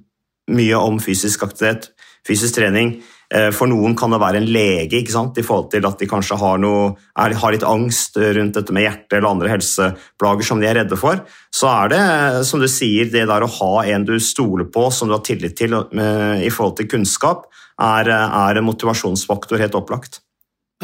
mye 0.54 0.82
om 0.82 0.98
fysisk 1.02 1.46
aktivitet, 1.46 1.93
fysisk 2.28 2.58
trening. 2.58 2.96
Eh, 3.34 3.50
for 3.56 3.70
noen 3.72 3.96
kan 3.98 4.14
det 4.14 4.20
være 4.22 4.42
en 4.42 4.50
lege 4.54 5.02
i 5.02 5.06
forhold 5.46 5.70
til 5.72 5.88
at 5.88 6.00
de 6.00 6.10
kanskje 6.10 6.38
har, 6.38 6.60
noe, 6.62 6.94
er, 7.18 7.36
har, 7.40 7.56
litt 7.56 7.66
angst 7.66 8.18
rundt 8.18 8.60
dette 8.60 8.76
med 8.76 8.86
hjerte 8.86 9.18
eller 9.18 9.32
andre 9.32 9.54
helseplager 9.54 10.48
som 10.48 10.62
de 10.62 10.70
er 10.70 10.78
redde 10.82 11.00
for. 11.00 11.24
Så 11.54 11.70
er 11.72 11.94
det, 11.94 12.04
som 12.50 12.62
du 12.62 12.68
sier, 12.68 13.10
det 13.10 13.26
der 13.30 13.46
å 13.46 13.54
ha 13.60 13.72
en 13.94 14.06
du 14.06 14.16
stoler 14.20 14.70
på, 14.70 14.90
som 14.92 15.10
du 15.10 15.18
har 15.18 15.26
tillit 15.26 15.58
til 15.58 15.74
i 15.74 16.52
forhold 16.54 16.78
til 16.78 16.92
kunnskap, 16.92 17.48
er, 17.82 18.12
er 18.12 18.60
en 18.60 18.68
motivasjonsfaktor 18.68 19.62
helt 19.62 19.76
opplagt. 19.80 20.22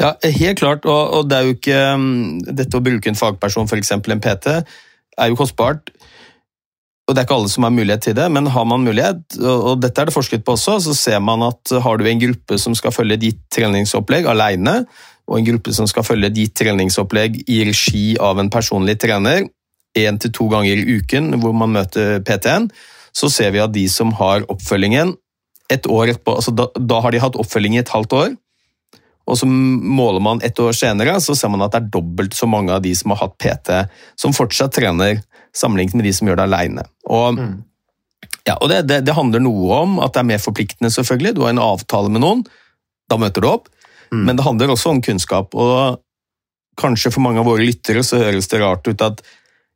Ja, 0.00 0.14
helt 0.24 0.58
klart. 0.58 0.86
Og, 0.88 1.02
og 1.18 1.28
det 1.30 1.36
er 1.36 1.46
jo 1.46 1.56
ikke 1.56 1.80
mm, 2.00 2.54
Dette 2.56 2.78
å 2.78 2.84
bruke 2.84 3.10
en 3.10 3.18
fagperson, 3.18 3.68
f.eks. 3.68 3.92
en 3.98 4.22
PT, 4.24 4.54
er 5.20 5.30
jo 5.30 5.38
kostbart 5.38 5.92
og 7.10 7.16
Det 7.16 7.24
er 7.24 7.26
ikke 7.26 7.36
alle 7.40 7.50
som 7.50 7.64
har 7.66 7.72
mulighet 7.74 8.04
til 8.06 8.14
det, 8.14 8.28
men 8.30 8.46
har 8.54 8.66
man 8.70 8.84
mulighet, 8.86 9.38
og 9.42 9.80
dette 9.82 9.98
er 9.98 10.06
det 10.06 10.14
forsket 10.14 10.44
på 10.46 10.54
også, 10.54 10.76
så 10.84 10.92
ser 10.94 11.18
man 11.18 11.42
at 11.42 11.72
har 11.82 11.98
du 11.98 12.06
en 12.06 12.20
gruppe 12.22 12.58
som 12.62 12.76
skal 12.78 12.94
følge 12.94 13.16
ditt 13.18 13.40
treningsopplegg 13.50 14.28
alene, 14.30 14.84
og 15.26 15.38
en 15.38 15.48
gruppe 15.48 15.74
som 15.74 15.88
skal 15.90 16.06
følge 16.06 16.30
ditt 16.34 16.54
treningsopplegg 16.54 17.40
i 17.50 17.64
regi 17.66 18.04
av 18.22 18.38
en 18.38 18.50
personlig 18.50 18.94
trener, 19.02 19.48
én 19.98 20.20
til 20.22 20.30
to 20.30 20.46
ganger 20.52 20.78
i 20.78 21.00
uken 21.00 21.32
hvor 21.42 21.56
man 21.56 21.74
møter 21.74 22.22
PT-en, 22.22 22.68
så 23.10 23.26
ser 23.26 23.50
vi 23.50 23.62
at 23.62 23.74
de 23.74 23.88
som 23.90 24.14
har 24.20 24.46
oppfølgingen 24.46 25.16
et 25.70 25.90
år 25.90 26.12
etterpå, 26.12 26.36
altså 26.38 26.54
da, 26.54 26.68
da 26.78 27.00
har 27.02 27.10
de 27.10 27.22
hatt 27.22 27.38
oppfølging 27.42 27.74
i 27.74 27.82
et 27.82 27.90
halvt 27.90 28.14
år, 28.20 28.30
og 29.30 29.38
så 29.38 29.46
måler 29.46 30.22
man 30.22 30.40
et 30.46 30.58
år 30.62 30.74
senere, 30.74 31.18
så 31.22 31.34
ser 31.38 31.50
man 31.50 31.62
at 31.66 31.74
det 31.74 31.82
er 31.82 31.90
dobbelt 31.98 32.34
så 32.34 32.48
mange 32.50 32.74
av 32.74 32.82
de 32.82 32.94
som 32.98 33.14
har 33.14 33.24
hatt 33.24 33.36
PT, 33.38 33.82
som 34.18 34.34
fortsatt 34.34 34.74
trener 34.78 35.20
sammenlignet 35.56 35.98
med 35.98 36.08
de 36.08 36.14
som 36.16 36.30
gjør 36.30 36.40
det 36.40 36.46
alene. 36.48 36.84
Og, 37.08 37.38
mm. 37.38 37.56
ja, 38.48 38.56
og 38.56 38.70
det, 38.72 38.84
det, 38.90 39.00
det, 39.08 39.16
handler 39.16 39.42
noe 39.44 39.82
om 39.82 39.98
at 40.04 40.14
det 40.14 40.22
er 40.22 40.30
mer 40.32 40.42
forpliktende, 40.42 40.92
selvfølgelig. 40.94 41.34
Du 41.36 41.44
har 41.44 41.54
en 41.54 41.64
avtale 41.64 42.12
med 42.12 42.24
noen, 42.24 42.46
da 43.10 43.18
møter 43.20 43.44
du 43.44 43.50
opp. 43.50 43.68
Mm. 44.10 44.24
Men 44.26 44.38
det 44.38 44.46
handler 44.46 44.72
også 44.74 44.94
om 44.94 45.02
kunnskap. 45.04 45.54
og 45.54 46.00
Kanskje 46.80 47.12
for 47.12 47.24
mange 47.24 47.42
av 47.42 47.48
våre 47.50 47.66
lyttere 47.66 48.02
så 48.06 48.22
høres 48.22 48.48
det 48.50 48.62
rart 48.62 48.86
ut 48.88 49.02
at 49.04 49.22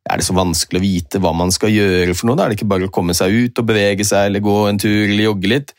er 0.05 0.21
det 0.21 0.27
så 0.27 0.35
vanskelig 0.37 0.79
å 0.79 0.83
vite 0.83 1.19
hva 1.21 1.31
man 1.33 1.51
skal 1.53 1.73
gjøre 1.73 2.13
for 2.13 2.29
noe? 2.29 2.37
Da 2.37 2.45
er 2.45 2.53
det 2.53 2.59
ikke 2.59 2.69
bare 2.69 2.87
å 2.89 2.93
komme 2.93 3.15
seg 3.17 3.33
ut 3.33 3.61
og 3.61 3.67
bevege 3.67 4.05
seg 4.05 4.29
eller 4.29 4.43
gå 4.45 4.57
en 4.69 4.79
tur 4.81 5.01
eller 5.07 5.23
jogge 5.31 5.49
litt. 5.49 5.73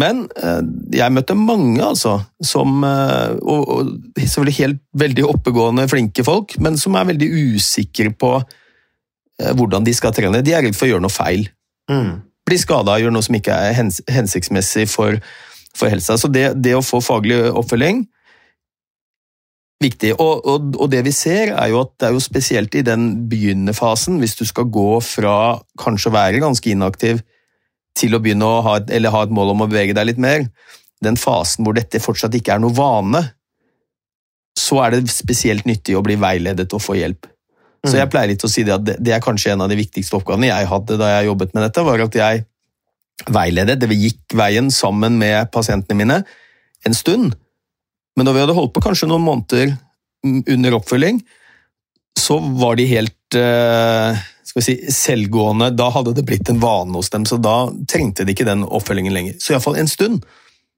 Men 0.00 0.24
eh, 0.38 0.60
jeg 0.98 1.14
møtte 1.14 1.36
mange, 1.38 1.78
altså, 1.82 2.16
som 2.42 2.82
eh, 2.86 3.34
og, 3.38 3.68
og 3.70 4.18
selvfølgelig 4.18 4.56
helt 4.58 4.80
veldig 5.02 5.26
oppegående, 5.30 5.86
flinke 5.90 6.26
folk, 6.26 6.56
men 6.62 6.78
som 6.78 6.98
er 6.98 7.10
veldig 7.12 7.28
usikre 7.54 8.10
på 8.18 8.36
hvordan 9.38 9.84
de 9.86 9.94
skal 9.96 10.14
trene. 10.14 10.42
De 10.44 10.54
er 10.54 10.64
redd 10.66 10.76
for 10.78 10.86
å 10.86 10.94
gjøre 10.94 11.04
noe 11.04 11.12
feil. 11.12 11.48
Mm. 11.90 12.22
Bli 12.44 12.58
skada 12.60 12.98
gjøre 13.00 13.14
noe 13.14 13.24
som 13.24 13.36
ikke 13.36 13.56
er 13.68 13.76
hens 13.76 14.00
hensiktsmessig 14.10 14.86
for, 14.92 15.18
for 15.76 15.92
helsa. 15.92 16.18
Så 16.20 16.30
det, 16.32 16.50
det, 16.62 16.76
å 16.76 16.84
få 16.84 17.02
faglig 17.04 17.40
oppfølging 17.50 18.04
viktig. 19.84 20.14
Og, 20.16 20.44
og, 20.48 20.72
og, 20.78 20.88
det 20.92 21.02
vi 21.06 21.12
ser, 21.14 21.52
er 21.52 21.72
jo 21.72 21.82
at 21.82 21.92
det 22.00 22.08
er 22.08 22.16
jo 22.16 22.22
spesielt 22.22 22.76
i 22.78 22.84
den 22.86 23.28
begynnerfasen, 23.30 24.20
hvis 24.22 24.36
du 24.38 24.44
skal 24.48 24.68
gå 24.72 24.98
fra 25.04 25.36
kanskje 25.80 26.10
å 26.10 26.14
være 26.14 26.42
ganske 26.44 26.70
inaktiv 26.72 27.20
til 27.98 28.16
å 28.16 28.22
begynne 28.22 28.46
å 28.48 28.62
ha 28.64 28.78
eller 28.88 29.14
ha 29.14 29.22
et 29.26 29.34
mål 29.34 29.52
om 29.52 29.66
å 29.66 29.70
bevege 29.70 29.94
deg 29.96 30.08
litt 30.08 30.22
mer, 30.22 30.48
den 31.04 31.18
fasen 31.20 31.66
hvor 31.66 31.76
dette 31.76 32.02
fortsatt 32.02 32.34
ikke 32.38 32.56
er 32.56 32.64
noe 32.64 32.74
vane, 32.74 33.22
så 34.58 34.80
er 34.84 34.94
det 34.94 35.12
spesielt 35.12 35.66
nyttig 35.68 35.96
å 35.98 36.02
bli 36.04 36.16
veiledet 36.20 36.70
og 36.74 36.82
få 36.82 36.96
hjelp. 36.98 37.28
Så 37.84 37.98
jeg 37.98 38.10
pleier 38.12 38.32
litt 38.32 38.44
å 38.44 38.50
si 38.50 38.64
det 38.64 38.74
at 38.74 38.84
det 38.84 39.12
er 39.12 39.22
kanskje 39.24 39.52
en 39.52 39.64
av 39.64 39.70
de 39.72 39.76
viktigste 39.78 40.16
oppgavene 40.16 40.48
jeg 40.48 40.68
hadde 40.70 40.98
da 41.00 41.10
jeg 41.18 41.28
jobbet 41.28 41.54
med 41.56 41.66
dette, 41.66 41.84
var 41.84 42.04
at 42.04 42.18
jeg 42.18 42.44
veiledet, 43.30 43.78
det 43.80 43.96
gikk 43.96 44.36
veien 44.36 44.70
sammen 44.74 45.18
med 45.20 45.50
pasientene 45.54 45.98
mine 45.98 46.20
en 46.84 46.96
stund. 46.96 47.34
Men 48.16 48.26
da 48.26 48.34
vi 48.34 48.42
hadde 48.42 48.56
holdt 48.56 48.74
på 48.74 48.82
kanskje 48.84 49.08
noen 49.10 49.24
måneder 49.24 49.74
under 50.24 50.78
oppfølging, 50.78 51.20
så 52.18 52.38
var 52.60 52.78
de 52.78 52.86
helt 52.88 53.36
eh, 53.36 54.24
skal 54.44 54.60
vi 54.60 54.64
si, 54.64 54.76
selvgående. 54.92 55.72
Da 55.76 55.90
hadde 55.92 56.14
det 56.16 56.24
blitt 56.26 56.48
en 56.50 56.60
vane 56.62 56.94
hos 56.96 57.10
dem, 57.10 57.26
så 57.26 57.38
da 57.42 57.66
trengte 57.90 58.24
de 58.24 58.34
ikke 58.34 58.46
den 58.48 58.64
oppfølgingen 58.64 59.14
lenger. 59.14 59.38
Så 59.42 59.54
iallfall 59.54 59.80
en 59.80 59.90
stund. 59.90 60.24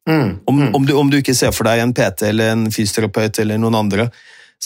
Mm, 0.08 0.38
om, 0.46 0.58
mm. 0.60 0.74
Om, 0.74 0.86
du, 0.86 0.94
om, 0.94 1.10
du, 1.10 1.18
ikke 1.18 1.34
ser 1.34 1.52
for 1.54 1.66
deg 1.66 1.82
en 1.82 1.92
PT 1.94 2.28
eller 2.28 2.54
en 2.54 2.68
fysioterapeut 2.70 3.40
eller 3.42 3.58
noen 3.58 3.74
andre 3.74 4.06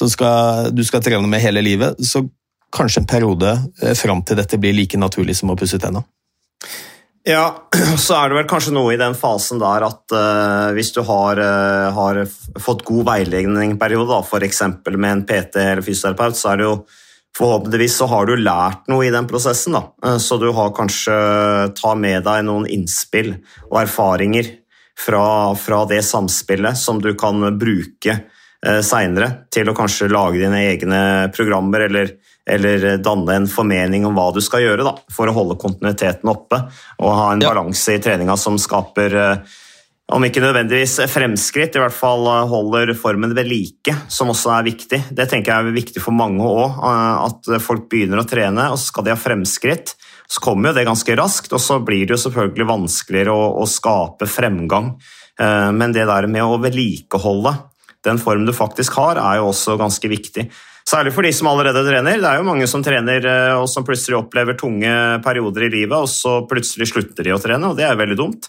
som 0.01 0.09
skal, 0.09 0.71
du 0.73 0.81
skal 0.87 1.03
trene 1.05 1.29
med 1.29 1.43
hele 1.45 1.61
livet, 1.65 1.99
så 2.01 2.25
kanskje 2.73 3.03
en 3.03 3.11
periode 3.11 3.53
eh, 3.83 3.97
fram 3.99 4.23
til 4.25 4.39
dette 4.41 4.59
blir 4.61 4.73
like 4.77 4.97
naturlig 5.01 5.37
som 5.37 5.53
å 5.53 5.59
pusse 5.61 5.81
tenna. 5.83 6.03
Ja, 7.29 7.69
så 8.01 8.17
er 8.17 8.31
det 8.31 8.39
vel 8.39 8.49
kanskje 8.49 8.73
noe 8.73 8.95
i 8.95 9.01
den 9.01 9.17
fasen 9.19 9.61
der 9.61 9.85
at 9.85 10.15
uh, 10.17 10.71
hvis 10.77 10.95
du 10.97 11.03
har, 11.05 11.37
uh, 11.37 11.91
har, 11.93 12.23
fått 12.57 12.87
god 12.89 13.11
veiledning 13.11 13.75
en 13.75 13.81
periode, 13.81 14.23
f.eks. 14.25 14.63
med 14.97 15.11
en 15.11 15.27
PT 15.29 15.61
eller 15.61 15.85
fysioterapeut, 15.85 16.39
så 16.39 16.55
er 16.55 16.63
det 16.63 16.69
jo 16.71 16.75
forhåpentligvis 17.37 18.01
så 18.01 18.09
har 18.11 18.27
du 18.27 18.41
lært 18.41 18.89
noe 18.91 19.05
i 19.07 19.13
den 19.13 19.29
prosessen. 19.29 19.77
Da. 19.77 19.85
Uh, 20.01 20.17
så 20.17 20.41
du 20.41 20.49
har 20.57 20.73
kanskje 20.77 21.21
ta 21.77 21.93
med 21.93 22.25
deg 22.25 22.49
noen 22.49 22.65
innspill 22.73 23.35
og 23.69 23.83
erfaringer 23.85 24.55
fra, 24.97 25.53
fra 25.61 25.85
det 25.93 26.01
samspillet 26.09 26.81
som 26.81 27.05
du 27.05 27.13
kan 27.21 27.45
bruke 27.61 28.23
seinere 28.61 29.47
til 29.49 29.71
å 29.71 29.75
kanskje 29.77 30.11
lage 30.13 30.43
dine 30.43 30.59
egne 30.69 31.01
programmer 31.33 31.87
eller, 31.87 32.11
eller, 32.45 32.99
danne 33.01 33.39
en 33.39 33.49
formening 33.49 34.05
om 34.05 34.19
hva 34.19 34.27
du 34.37 34.43
skal 34.45 34.67
gjøre 34.67 34.85
da, 34.85 34.93
for 35.13 35.31
å 35.31 35.37
holde 35.37 35.57
kontinuiteten 35.61 36.29
oppe 36.29 36.59
og 37.01 37.09
ha 37.17 37.31
en 37.33 37.41
ja. 37.41 37.55
balanse 37.55 37.97
i 37.97 38.03
treninga 38.05 38.37
som 38.37 38.59
skaper 38.61 39.17
eh, 39.17 39.57
om 40.11 40.27
ikke 40.27 40.43
nødvendigvis 40.43 40.97
fremskritt, 41.09 41.77
i 41.79 41.83
hvert 41.83 41.95
fall 41.95 42.27
eh, 42.29 42.51
holder 42.51 42.93
formen 42.99 43.33
ved 43.37 43.49
like, 43.49 43.95
som 44.13 44.33
også 44.33 44.53
er 44.59 44.69
viktig. 44.69 45.01
Det 45.15 45.29
tenker 45.31 45.55
jeg 45.55 45.71
er 45.71 45.79
viktig 45.81 46.03
for 46.03 46.17
mange 46.17 46.45
òg, 46.45 46.81
at 46.83 47.53
folk 47.63 47.89
begynner 47.93 48.21
å 48.21 48.27
trene, 48.29 48.69
og 48.73 48.77
så 48.81 48.91
skal 48.91 49.07
de 49.07 49.15
ha 49.15 49.21
fremskritt. 49.21 49.95
Så 50.31 50.43
kommer 50.43 50.71
jo 50.71 50.77
det 50.77 50.87
ganske 50.89 51.17
raskt, 51.19 51.55
og 51.57 51.63
så 51.63 51.79
blir 51.81 52.05
det 52.05 52.19
jo 52.19 52.25
selvfølgelig 52.27 52.69
vanskeligere 52.69 53.35
å, 53.35 53.49
å 53.63 53.67
skape 53.71 54.29
fremgang. 54.31 54.93
Men 55.41 55.95
det 55.95 56.05
der 56.05 56.27
med 56.29 56.45
å 56.45 56.59
vedlikeholde 56.61 57.55
den 58.07 58.19
form 58.21 58.47
du 58.49 58.53
faktisk 58.57 58.97
har, 59.01 59.21
er 59.21 59.41
jo 59.41 59.51
også 59.51 59.77
ganske 59.81 60.11
viktig. 60.11 60.49
Særlig 60.89 61.13
for 61.15 61.27
de 61.27 61.33
som 61.35 61.51
allerede 61.51 61.83
trener. 61.87 62.19
Det 62.19 62.27
er 62.27 62.41
jo 62.41 62.47
mange 62.49 62.67
som 62.71 62.83
trener 62.85 63.27
eh, 63.29 63.59
og 63.59 63.69
som 63.71 63.85
plutselig 63.87 64.19
opplever 64.19 64.57
tunge 64.59 64.93
perioder 65.25 65.69
i 65.69 65.73
livet, 65.75 65.97
og 65.97 66.09
så 66.11 66.41
plutselig 66.51 66.91
slutter 66.91 67.27
de 67.27 67.35
å 67.37 67.41
trene, 67.43 67.71
og 67.71 67.79
det 67.79 67.87
er 67.87 67.99
veldig 68.01 68.17
dumt. 68.19 68.49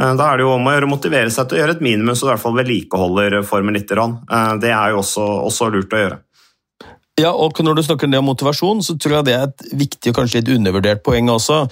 Eh, 0.00 0.14
da 0.18 0.26
er 0.26 0.40
det 0.40 0.46
jo 0.46 0.56
om 0.56 0.66
å 0.66 0.74
gjøre 0.74 0.88
å 0.88 0.92
motivere 0.92 1.32
seg 1.32 1.48
til 1.48 1.58
å 1.58 1.62
gjøre 1.62 1.78
et 1.78 1.86
minimum, 1.86 2.16
så 2.16 2.26
du 2.26 2.30
i 2.30 2.32
hvert 2.34 2.42
fall 2.42 2.58
vedlikeholder 2.58 3.38
formen 3.48 3.78
litt. 3.78 3.94
Eh, 3.94 4.50
det 4.62 4.74
er 4.74 4.92
jo 4.92 5.04
også, 5.04 5.28
også 5.46 5.70
lurt 5.72 5.96
å 5.96 6.02
gjøre. 6.02 6.20
Ja, 7.20 7.32
og 7.36 7.58
Når 7.60 7.76
du 7.76 7.82
snakker 7.84 8.12
om 8.16 8.28
motivasjon, 8.30 8.82
så 8.84 8.96
tror 8.96 9.18
jeg 9.18 9.28
det 9.28 9.34
er 9.36 9.48
et 9.48 9.64
viktig 9.76 10.12
og 10.12 10.20
kanskje 10.20 10.40
litt 10.40 10.52
undervurdert 10.56 11.02
poeng 11.04 11.28
også. 11.28 11.66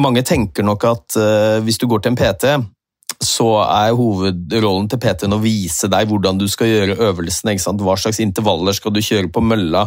Mange 0.00 0.20
tenker 0.26 0.66
nok 0.66 0.84
at 0.84 1.16
hvis 1.64 1.78
du 1.80 1.86
går 1.88 2.02
til 2.04 2.12
en 2.12 2.18
PT, 2.20 2.50
så 3.26 3.48
er 3.64 3.94
hovedrollen 3.98 4.88
til 4.90 5.00
PT-en 5.02 5.36
å 5.36 5.42
vise 5.42 5.90
deg 5.92 6.10
hvordan 6.10 6.38
du 6.40 6.46
skal 6.50 6.70
gjøre 6.70 7.00
øvelsene. 7.08 7.56
Hva 7.82 7.96
slags 8.00 8.22
intervaller 8.22 8.76
skal 8.76 8.94
du 8.94 9.02
kjøre 9.04 9.32
på 9.32 9.42
mølla? 9.44 9.86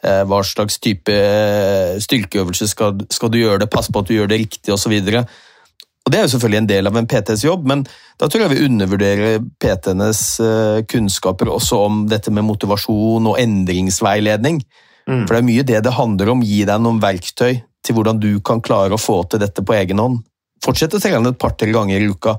Eh, 0.00 0.22
hva 0.24 0.40
slags 0.46 0.80
type 0.80 1.12
eh, 1.12 1.98
styrkeøvelse 2.00 2.70
skal, 2.70 3.02
skal, 3.12 3.32
du 3.32 3.40
gjøre 3.42 3.64
det? 3.64 3.70
Pass 3.72 3.90
på 3.92 4.00
at 4.00 4.08
du 4.08 4.16
gjør 4.16 4.30
det 4.32 4.40
riktig, 4.42 4.72
osv. 4.72 4.94
Og 4.96 6.12
Det 6.12 6.18
er 6.18 6.24
jo 6.24 6.32
selvfølgelig 6.34 6.60
en 6.62 6.70
del 6.70 6.88
av 6.88 6.96
en 6.96 7.08
PTs 7.10 7.44
jobb, 7.44 7.66
men 7.68 7.82
da 8.18 8.28
tror 8.28 8.46
jeg 8.46 8.54
vi 8.54 8.68
undervurderer 8.68 9.42
PT-enes 9.60 10.22
eh, 10.44 10.78
kunnskaper 10.88 11.52
også 11.52 11.82
om 11.86 12.06
dette 12.08 12.32
med 12.32 12.48
motivasjon 12.48 13.28
og 13.28 13.40
endringsveiledning. 13.42 14.62
Mm. 15.04 15.26
For 15.26 15.34
det 15.34 15.40
er 15.42 15.48
mye 15.50 15.66
det 15.68 15.82
det 15.84 15.98
handler 15.98 16.32
om. 16.32 16.44
Gi 16.46 16.64
deg 16.68 16.80
noen 16.80 17.02
verktøy 17.02 17.60
til 17.84 17.96
hvordan 17.96 18.20
du 18.20 18.32
kan 18.44 18.64
klare 18.64 18.96
å 18.96 19.00
få 19.00 19.22
til 19.28 19.42
dette 19.42 19.64
på 19.64 19.76
egen 19.76 20.00
hånd. 20.00 20.20
Fortsett 20.64 20.96
å 20.96 21.00
trene 21.00 21.32
et 21.32 21.40
par-tre 21.40 21.72
ganger 21.72 22.00
i 22.00 22.08
uka. 22.08 22.36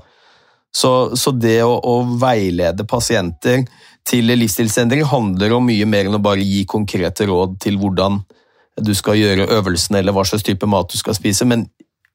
Så, 0.72 1.16
så 1.20 1.32
det 1.36 1.60
å, 1.66 1.74
å, 1.76 1.96
veilede 2.20 2.86
pasienter 2.88 3.66
til 4.08 4.32
livsstilsendring 4.32 5.04
handler 5.10 5.52
om 5.58 5.66
mye 5.68 5.86
mer 5.86 6.08
enn 6.08 6.16
å 6.16 6.22
bare 6.22 6.42
gi 6.42 6.64
konkrete 6.68 7.28
råd 7.28 7.58
til 7.62 7.76
hvordan 7.80 8.22
du 8.80 8.94
skal 8.96 9.18
gjøre 9.20 9.50
øvelsene 9.52 10.00
eller 10.00 10.16
hva 10.16 10.24
slags 10.24 10.46
type 10.46 10.66
mat 10.66 10.88
du 10.88 10.96
skal 10.96 11.16
spise, 11.18 11.44
men 11.44 11.66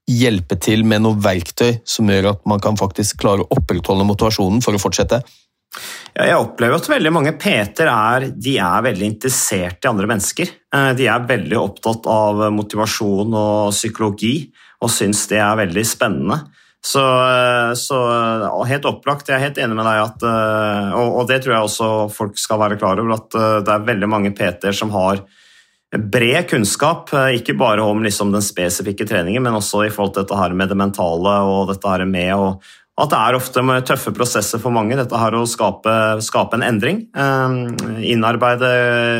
hjelpe 0.08 0.58
til 0.64 0.86
med 0.88 1.04
noe 1.04 1.20
verktøy 1.22 1.84
som 1.86 2.10
gjør 2.10 2.32
at 2.32 2.46
man 2.50 2.64
kan 2.64 2.80
faktisk 2.80 3.20
klare 3.22 3.44
å 3.44 3.60
opprettholde 3.60 4.08
motivasjonen 4.08 4.64
for 4.66 4.76
å 4.76 4.82
fortsette? 4.82 5.22
Ja, 6.16 6.26
jeg 6.26 6.38
opplever 6.40 6.80
at 6.80 6.90
veldig 6.90 7.12
mange 7.14 7.34
PT-er 7.38 7.92
er, 7.92 8.28
er, 8.34 8.86
veldig 8.88 9.10
interessert 9.12 9.84
i 9.84 9.90
andre 9.92 10.08
mennesker. 10.10 10.54
Eh, 10.74 10.92
de 10.98 11.10
er 11.12 11.28
veldig 11.30 11.60
opptatt 11.60 12.08
av 12.10 12.48
motivasjon 12.56 13.36
og 13.38 13.76
psykologi 13.76 14.48
og 14.82 14.94
syns 14.94 15.28
det 15.30 15.42
er 15.44 15.60
veldig 15.60 15.84
spennende. 15.86 16.40
Så, 16.86 17.02
eh, 17.02 17.72
så, 17.80 17.98
helt 18.70 18.86
opplagt, 18.88 19.28
jeg 19.28 19.40
er 19.40 19.48
helt 19.50 19.58
enig 19.60 19.76
med 19.76 19.88
deg 19.88 20.04
at 20.04 20.24
eh, 20.30 20.94
og, 20.96 21.22
og 21.22 21.28
det 21.32 21.42
tror 21.44 21.56
jeg 21.56 21.68
også 21.68 21.90
folk 22.14 22.38
skal 22.40 22.62
være 22.62 22.78
klar 22.80 23.02
over, 23.02 23.18
at 23.18 23.38
det 23.66 23.74
er 23.74 23.90
veldig 23.90 24.10
mange 24.12 24.32
PT-er 24.38 24.78
som 24.78 24.94
har 24.96 25.24
bred 25.96 26.50
kunnskap, 26.50 27.14
eh, 27.14 27.38
ikke 27.40 27.54
bare 27.54 27.82
om 27.82 28.04
liksom 28.04 28.32
den 28.32 28.44
spesifikke 28.44 29.08
treningen, 29.08 29.44
men 29.44 29.56
også 29.56 29.86
i 29.86 29.92
forhold 29.94 30.14
til 30.14 30.26
dette 30.26 30.40
her 30.40 30.54
med 30.54 30.70
det 30.70 30.78
mentale 30.78 31.38
og 31.48 31.72
dette 31.72 31.94
her 31.94 32.04
med 32.06 32.34
å, 32.36 32.50
at 32.98 33.12
det 33.12 33.18
er 33.18 33.36
ofte 33.38 33.62
med 33.62 33.86
tøffe 33.86 34.10
prosesser 34.16 34.62
for 34.62 34.74
mange, 34.74 34.96
dette 34.98 35.20
her 35.22 35.36
å 35.38 35.44
skape, 35.46 35.92
skape 36.26 36.58
en 36.58 36.66
endring. 36.66 37.04
Eh, 37.14 37.58
innarbeide 38.10 38.72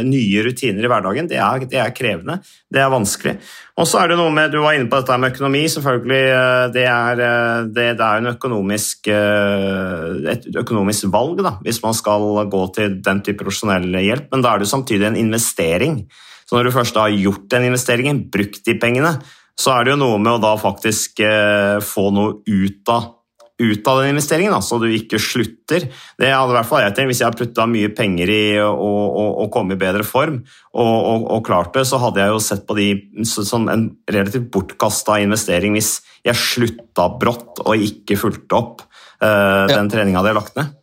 nye 0.08 0.46
rutiner 0.48 0.88
i 0.88 0.90
hverdagen, 0.90 1.30
det 1.30 1.38
er, 1.38 1.68
det 1.70 1.78
er, 1.84 1.94
krevende. 1.94 2.40
Det 2.74 2.82
er 2.82 2.90
vanskelig. 2.90 3.36
Og 3.78 3.86
så 3.86 4.02
er 4.02 4.12
det 4.12 4.18
noe 4.18 4.34
med, 4.34 4.50
Du 4.52 4.64
var 4.64 4.74
inne 4.74 4.90
på 4.90 4.98
dette 4.98 5.20
med 5.22 5.36
økonomi. 5.36 5.64
selvfølgelig, 5.70 6.24
eh, 6.34 6.68
Det 6.74 6.86
er, 6.90 7.24
det, 7.70 7.88
det 8.02 8.08
er 8.10 8.32
økonomisk, 8.34 9.08
et 9.08 10.48
økonomisk 10.58 11.12
valg 11.14 11.44
da, 11.46 11.58
hvis 11.62 11.84
man 11.84 11.94
skal 11.94 12.50
gå 12.50 12.64
til 12.74 13.02
den 13.06 13.22
type 13.22 13.44
profesjonell 13.44 13.94
hjelp, 13.94 14.32
men 14.32 14.42
da 14.42 14.56
er 14.56 14.66
det 14.66 14.74
samtidig 14.74 15.12
en 15.12 15.22
investering. 15.22 16.08
Så 16.48 16.56
når 16.56 16.66
du 16.66 16.78
først 16.80 16.96
har 16.96 17.12
gjort 17.12 17.50
den 17.52 17.68
investeringen, 17.70 18.26
brukt 18.32 18.64
de 18.66 18.78
pengene, 18.80 19.20
så 19.58 19.74
er 19.74 19.86
det 19.86 19.96
jo 19.96 20.02
noe 20.04 20.18
med 20.22 20.38
å 20.38 20.42
da 20.42 20.54
faktisk 20.62 21.22
eh, 21.26 21.78
få 21.84 22.10
noe 22.14 22.40
ut 22.46 22.94
av, 22.94 23.17
ut 23.58 23.88
av 23.90 24.02
den 24.02 24.12
investeringen, 24.14 24.54
da, 24.54 24.62
så 24.62 24.78
du 24.78 24.86
ikke 24.92 25.18
slutter. 25.22 25.88
Det 26.20 26.30
hadde 26.30 26.54
i 26.54 26.58
hvert 26.60 26.70
fall 26.70 26.84
jeg 26.84 26.94
tenkt. 26.94 27.10
Hvis 27.10 27.22
jeg 27.24 27.30
hadde 27.30 27.42
putta 27.42 27.66
mye 27.70 27.90
penger 27.98 28.30
i 28.30 28.42
å 28.62 29.48
komme 29.54 29.74
i 29.74 29.82
bedre 29.82 30.06
form 30.06 30.40
og, 30.74 30.96
og, 30.96 31.26
og, 31.26 31.42
klart 31.48 31.74
det, 31.74 31.88
så 31.90 32.00
hadde 32.02 32.22
jeg 32.22 32.36
jo 32.36 32.44
sett 32.44 32.68
på 32.70 32.78
de 32.78 32.90
som 33.26 33.66
en 33.74 33.88
relativt 34.14 34.52
bortkasta 34.54 35.18
investering 35.24 35.74
hvis 35.78 35.98
jeg 36.28 36.38
slutta 36.38 37.08
brått 37.18 37.64
og 37.66 37.88
ikke 37.88 38.20
fulgte 38.20 38.60
opp 38.60 38.84
uh, 38.86 39.66
den 39.66 39.88
ja. 39.88 39.88
treninga 39.90 40.22
jeg 40.22 40.30
har 40.30 40.38
lagt 40.38 40.60
ned. 40.60 40.76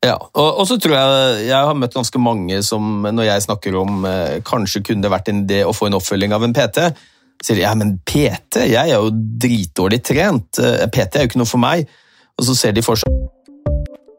Ja, 0.00 0.16
og, 0.16 0.48
og, 0.48 0.62
så 0.68 0.78
tror 0.80 0.96
jeg 0.96 1.48
jeg 1.50 1.68
har 1.68 1.76
møtt 1.76 1.96
ganske 1.96 2.20
mange 2.22 2.62
som 2.64 3.02
når 3.04 3.26
jeg 3.26 3.44
snakker 3.44 3.74
om 3.76 4.06
eh, 4.08 4.38
kanskje 4.48 4.80
kunne 4.86 5.04
det 5.04 5.10
vært 5.12 5.28
en 5.28 5.42
idé 5.42 5.58
å 5.68 5.74
få 5.76 5.90
en 5.90 5.98
oppfølging 5.98 6.32
av 6.32 6.46
en 6.46 6.54
PT, 6.56 6.86
sier 7.44 7.58
de 7.58 7.66
ja, 7.66 7.74
men 7.76 7.98
PT, 8.08 8.62
jeg 8.70 8.80
er 8.80 8.96
jo 8.96 9.10
dritdårlig 9.12 10.00
trent, 10.08 10.60
eh, 10.64 10.86
PT 10.88 11.20
er 11.20 11.26
jo 11.26 11.30
ikke 11.30 11.42
noe 11.42 11.50
for 11.50 11.60
meg. 11.60 11.84
Og 12.40 12.46
så 12.48 12.54
ser 12.56 12.72
de 12.72 12.82
for 12.84 12.96
seg 12.96 13.18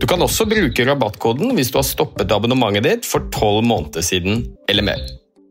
Du 0.00 0.06
kan 0.08 0.22
også 0.24 0.46
bruke 0.50 0.86
rabattkoden 0.88 1.52
hvis 1.56 1.72
du 1.72 1.78
har 1.78 1.86
stoppet 1.86 2.32
abonnementet 2.32 2.86
ditt 2.86 3.08
for 3.08 3.28
tolv 3.34 3.64
måneder 3.66 4.04
siden 4.04 4.46
eller 4.70 4.86
mer. 4.86 5.02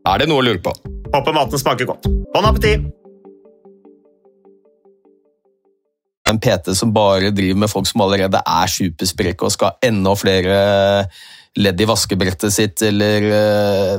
Er 0.09 0.21
det 0.21 0.31
noe 0.31 0.41
å 0.41 0.47
lure 0.47 0.61
på? 0.63 0.73
Håper 1.11 1.35
maten 1.35 1.61
smaker 1.61 1.89
godt. 1.91 2.09
Bon 2.33 2.47
appétit! 2.47 2.89
En 6.29 6.39
PT 6.39 6.71
som 6.77 6.93
bare 6.95 7.33
driver 7.35 7.59
med 7.63 7.71
folk 7.71 7.87
som 7.89 8.03
allerede 8.05 8.39
er 8.39 8.71
supersprekke 8.71 9.47
og 9.47 9.53
skal 9.53 9.73
ha 9.73 9.89
enda 9.89 10.13
flere 10.15 10.59
ledd 11.59 11.81
i 11.83 11.87
vaskebrettet 11.89 12.53
sitt, 12.55 12.83
eller 12.87 13.25
eh, 13.35 13.95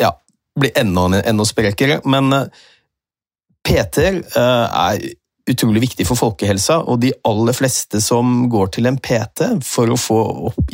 ja, 0.00 0.10
bli 0.58 0.72
enda, 0.80 1.06
enda 1.20 1.46
sprekere. 1.46 2.00
Men 2.08 2.32
eh, 2.34 2.64
PT-er 3.66 4.18
eh, 4.18 4.80
er 4.80 5.06
utrolig 5.50 5.82
viktig 5.84 6.06
for 6.08 6.18
folkehelsa, 6.18 6.80
og 6.90 7.00
de 7.02 7.12
aller 7.28 7.54
fleste 7.56 8.00
som 8.02 8.48
går 8.52 8.72
til 8.76 8.88
en 8.90 8.98
PT 8.98 9.52
for 9.66 9.92
å 9.92 10.00
få 10.00 10.20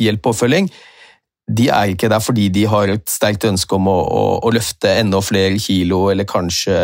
hjelp 0.01 0.25
og 0.25 0.33
oppfølging, 0.33 0.71
de 1.53 1.67
er 1.75 1.91
ikke 1.91 2.09
der 2.11 2.23
fordi 2.23 2.47
de 2.55 2.63
har 2.71 2.89
et 2.93 3.03
sterkt 3.11 3.45
ønske 3.45 3.75
om 3.75 3.89
å, 3.91 3.97
å, 3.99 4.23
å 4.47 4.53
løfte 4.55 4.93
enda 5.01 5.19
flere 5.21 5.59
kilo, 5.59 6.05
eller 6.13 6.27
kanskje 6.29 6.77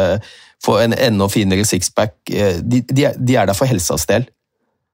få 0.63 0.81
en 0.83 0.93
enda 0.93 1.29
finere 1.31 1.63
sixpack. 1.65 2.17
De, 2.27 2.81
de, 2.83 3.07
de 3.15 3.37
er 3.39 3.47
der 3.47 3.55
for 3.55 3.69
helsas 3.69 4.03
del. 4.09 4.27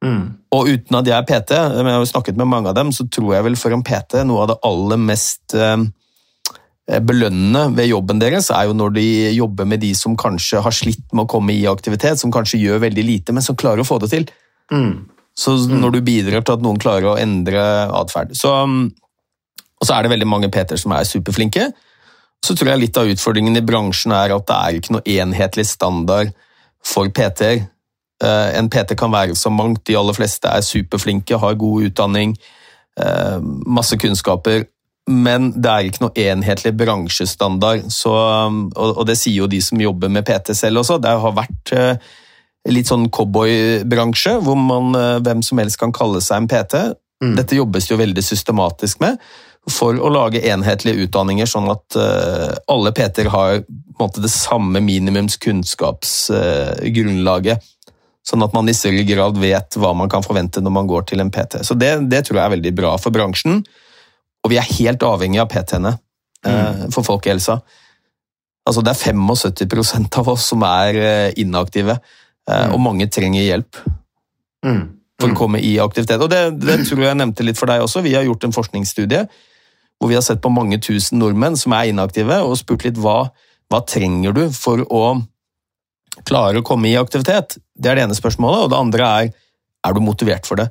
Mm. 0.05 0.35
Og 0.53 0.69
uten 0.69 0.99
at 0.99 1.09
jeg 1.09 1.17
er 1.17 1.25
PT, 1.25 1.57
men 1.79 1.89
jeg 1.89 2.01
har 2.01 2.09
snakket 2.11 2.37
med 2.37 2.51
mange 2.51 2.69
av 2.69 2.77
dem, 2.77 2.91
så 2.93 3.07
tror 3.09 3.33
jeg 3.33 3.47
vel 3.47 3.57
for 3.57 3.73
en 3.73 3.83
PT 3.85 4.21
noe 4.27 4.43
av 4.43 4.51
det 4.53 4.59
aller 4.69 5.01
mest 5.01 5.55
eh, 5.57 5.79
belønnende 6.85 7.63
ved 7.73 7.89
jobben 7.89 8.19
deres 8.21 8.51
er 8.53 8.67
jo 8.69 8.75
når 8.77 8.91
de 8.93 9.05
jobber 9.33 9.65
med 9.65 9.81
de 9.81 9.89
som 9.97 10.13
kanskje 10.17 10.61
har 10.61 10.73
slitt 10.75 11.05
med 11.13 11.25
å 11.25 11.31
komme 11.31 11.55
i 11.55 11.65
aktivitet, 11.69 12.19
som 12.21 12.33
kanskje 12.33 12.61
gjør 12.61 12.83
veldig 12.83 13.05
lite, 13.07 13.33
men 13.33 13.45
som 13.45 13.57
klarer 13.57 13.81
å 13.81 13.87
få 13.87 13.97
det 14.03 14.11
til. 14.11 14.27
Mm. 14.69 15.07
Så 15.35 15.55
når 15.67 15.97
du 15.97 16.01
bidrar 16.05 16.45
til 16.45 16.55
at 16.55 16.63
noen 16.63 16.79
klarer 16.79 17.09
å 17.11 17.17
endre 17.19 17.61
atferd. 17.91 18.31
Så, 18.37 18.51
og 18.53 19.83
så 19.83 19.95
er 19.95 20.05
det 20.05 20.13
veldig 20.13 20.29
mange 20.29 20.49
PT-er 20.53 20.79
som 20.79 20.93
er 20.95 21.07
superflinke. 21.09 21.71
Så 22.45 22.55
tror 22.55 22.71
jeg 22.71 22.85
litt 22.85 22.99
av 23.01 23.09
utfordringen 23.09 23.57
i 23.57 23.65
bransjen 23.65 24.13
er 24.15 24.35
at 24.35 24.45
det 24.47 24.59
er 24.59 24.77
ikke 24.77 24.95
noe 24.95 25.15
enhetlig 25.17 25.65
standard 25.67 26.31
for 26.85 27.09
PT-er. 27.09 27.65
Eh, 28.23 28.49
en 28.55 28.69
PT 28.71 28.95
kan 28.99 29.11
være 29.11 29.35
så 29.35 29.51
mangt, 29.51 29.83
de 29.89 29.97
aller 29.99 30.15
fleste 30.15 30.47
er 30.47 30.63
superflinke, 30.63 31.39
har 31.41 31.59
god 31.59 31.89
utdanning, 31.89 32.37
eh, 33.01 33.39
masse 33.65 33.97
kunnskaper 33.99 34.63
men 35.09 35.51
det 35.61 35.69
er 35.69 35.85
ikke 35.85 36.01
noe 36.01 36.17
enhetlig 36.17 36.71
bransjestandard. 36.79 37.91
Så, 37.93 38.09
og, 38.09 39.05
det 39.05 39.13
sier 39.19 39.43
jo 39.43 39.47
de 39.51 39.61
som 39.61 39.81
jobber 39.81 40.09
med 40.09 40.25
PT 40.25 40.55
selv 40.57 40.77
også. 40.81 40.97
Det 41.01 41.13
har 41.21 41.33
vært 41.37 41.73
eh, 41.77 41.95
litt 42.73 42.89
sånn 42.89 43.09
cowboybransje, 43.13 44.33
hvor 44.45 44.57
man, 44.57 44.95
eh, 44.97 45.21
hvem 45.25 45.41
som 45.45 45.57
helst 45.61 45.77
kan 45.81 45.93
kalle 45.95 46.21
seg 46.25 46.35
en 46.41 46.49
PT. 46.49 46.73
Mm. 47.23 47.35
Dette 47.37 47.59
jobbes 47.59 47.85
jo 47.91 48.01
veldig 48.01 48.23
systematisk 48.25 48.95
med 49.03 49.13
for 49.71 49.93
å 49.97 50.09
lage 50.13 50.45
enhetlige 50.45 51.01
utdanninger, 51.07 51.45
sånn 51.49 51.69
at 51.71 51.95
uh, 51.97 52.51
alle 52.69 52.91
PT-er 52.93 53.29
har 53.33 53.63
måte, 53.97 54.21
det 54.21 54.29
samme 54.29 54.79
minimums 54.83 55.37
kunnskapsgrunnlaget. 55.41 57.57
Sånn 58.25 58.43
at 58.45 58.53
man 58.53 58.69
i 58.69 58.73
større 58.77 59.03
grad 59.05 59.37
vet 59.41 59.75
hva 59.81 59.93
man 59.97 60.09
kan 60.09 60.23
forvente 60.25 60.61
når 60.61 60.71
man 60.73 60.87
går 60.89 61.01
til 61.09 61.19
en 61.23 61.31
PT. 61.33 61.53
Så 61.65 61.73
Det, 61.77 62.09
det 62.09 62.21
tror 62.25 62.37
jeg 62.39 62.45
er 62.45 62.55
veldig 62.57 62.73
bra 62.77 62.97
for 63.01 63.11
bransjen. 63.13 63.63
Og 64.45 64.51
vi 64.53 64.59
er 64.61 64.75
helt 64.77 65.03
avhengig 65.05 65.41
av 65.41 65.49
PT-ene 65.49 65.95
eh, 66.45 66.51
mm. 66.53 66.93
for 66.93 67.05
folkehelsa. 67.07 67.57
Altså, 68.65 68.83
det 68.85 68.93
er 68.93 69.13
75% 69.13 70.19
av 70.21 70.29
oss 70.35 70.49
som 70.51 70.65
er 70.67 70.99
eh, 71.01 71.31
inaktive, 71.41 71.97
eh, 71.97 72.61
mm. 72.67 72.75
og 72.75 72.83
mange 72.85 73.09
trenger 73.13 73.45
hjelp 73.45 73.81
mm. 74.65 74.83
for 75.17 75.29
å 75.29 75.33
mm. 75.33 75.39
komme 75.39 75.61
i 75.65 75.75
aktivitet. 75.81 76.21
Og 76.21 76.29
det, 76.31 76.43
det, 76.61 76.79
tror 76.85 77.07
jeg 77.07 77.19
nevnte 77.21 77.45
litt 77.45 77.59
for 77.61 77.71
deg 77.71 77.85
også. 77.85 78.05
Vi 78.05 78.15
har 78.17 78.25
gjort 78.27 78.47
en 78.47 78.55
forskningsstudie 78.55 79.25
hvor 79.95 80.11
vi 80.11 80.17
har 80.17 80.25
sett 80.25 80.41
på 80.43 80.51
mange 80.51 80.77
tusen 80.83 81.21
nordmenn 81.21 81.55
som 81.55 81.71
er 81.71 81.87
inaktive, 81.87 82.41
og 82.43 82.57
spurt 82.59 82.83
litt 82.83 82.97
hva, 82.99 83.29
hva 83.71 83.79
trenger 83.87 84.33
du 84.35 84.41
for 84.51 84.81
å 84.91 85.03
klare 86.27 86.59
å 86.59 86.65
komme 86.67 86.89
i 86.89 86.97
aktivitet. 86.99 87.55
Det 87.71 87.89
er 87.89 87.97
det 87.97 88.03
ene 88.03 88.17
spørsmålet. 88.17 88.65
Og 88.65 88.73
det 88.73 88.81
andre 88.81 89.07
er 89.07 89.29
er 89.85 89.93
du 89.95 90.01
motivert 90.03 90.47
for 90.47 90.59
det. 90.59 90.67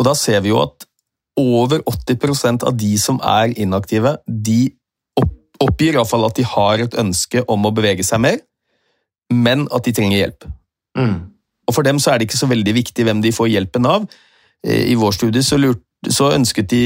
Og 0.00 0.06
da 0.08 0.14
ser 0.18 0.42
vi 0.44 0.50
jo 0.50 0.62
at 0.64 0.86
over 1.40 1.82
80% 1.90 2.64
av 2.66 2.76
de 2.78 2.94
som 3.00 3.20
er 3.24 3.54
inaktive, 3.58 4.16
de 4.26 4.74
oppgir 5.62 5.96
iallfall 5.96 6.26
at 6.28 6.36
de 6.38 6.46
har 6.46 6.82
et 6.82 6.98
ønske 6.98 7.42
om 7.50 7.66
å 7.66 7.72
bevege 7.74 8.04
seg 8.06 8.22
mer, 8.22 8.38
men 9.32 9.66
at 9.74 9.86
de 9.86 9.94
trenger 9.96 10.20
hjelp. 10.20 10.46
Mm. 10.98 11.16
Og 11.64 11.74
For 11.74 11.86
dem 11.86 11.98
så 12.02 12.12
er 12.12 12.20
det 12.20 12.28
ikke 12.28 12.42
så 12.42 12.50
veldig 12.50 12.74
viktig 12.76 13.06
hvem 13.06 13.22
de 13.24 13.32
får 13.32 13.50
hjelpen 13.54 13.88
av. 13.88 14.06
Eh, 14.66 14.90
I 14.92 14.98
vår 15.00 15.16
studie 15.16 15.42
så, 15.42 15.58
lurt, 15.60 15.82
så 16.10 16.32
ønsket 16.34 16.68
de 16.70 16.84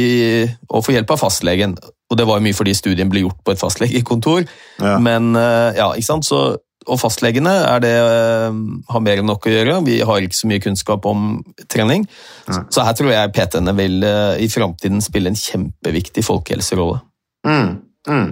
å 0.71 0.83
få 0.85 0.95
hjelp 0.95 1.17
av 1.17 1.23
fastlegen, 1.25 1.77
og 2.09 2.17
det 2.17 2.27
var 2.29 2.39
jo 2.39 2.47
mye 2.47 2.57
fordi 2.57 2.77
studien 2.77 3.11
ble 3.11 3.27
gjort 3.27 3.43
på 3.45 3.53
et 3.53 3.61
fastlegekontor. 3.61 4.47
Ja. 4.81 4.97
Men 5.03 5.35
eh, 5.37 5.77
ja, 5.81 5.91
ikke 5.95 6.13
sant? 6.13 6.29
Så 6.29 6.45
og 6.87 7.01
fastlegene 7.01 7.53
er 7.67 7.83
det, 7.83 7.97
eh, 7.97 8.61
har 8.93 9.03
mer 9.05 9.21
enn 9.21 9.29
nok 9.29 9.49
å 9.49 9.53
gjøre. 9.53 9.81
Vi 9.85 9.99
har 10.01 10.23
ikke 10.23 10.39
så 10.39 10.49
mye 10.51 10.63
kunnskap 10.63 11.05
om 11.11 11.43
trening. 11.69 12.07
Nei. 12.49 12.63
Så 12.71 12.85
her 12.87 12.97
tror 12.97 13.13
jeg 13.13 13.35
PT-ene 13.35 13.75
vil 13.77 14.05
eh, 14.07 14.39
i 14.45 14.49
framtiden 14.53 15.03
spille 15.05 15.33
en 15.33 15.39
kjempeviktig 15.39 16.25
folkehelserolle. 16.25 17.03
Mm, 17.49 17.83
mm. 18.09 18.29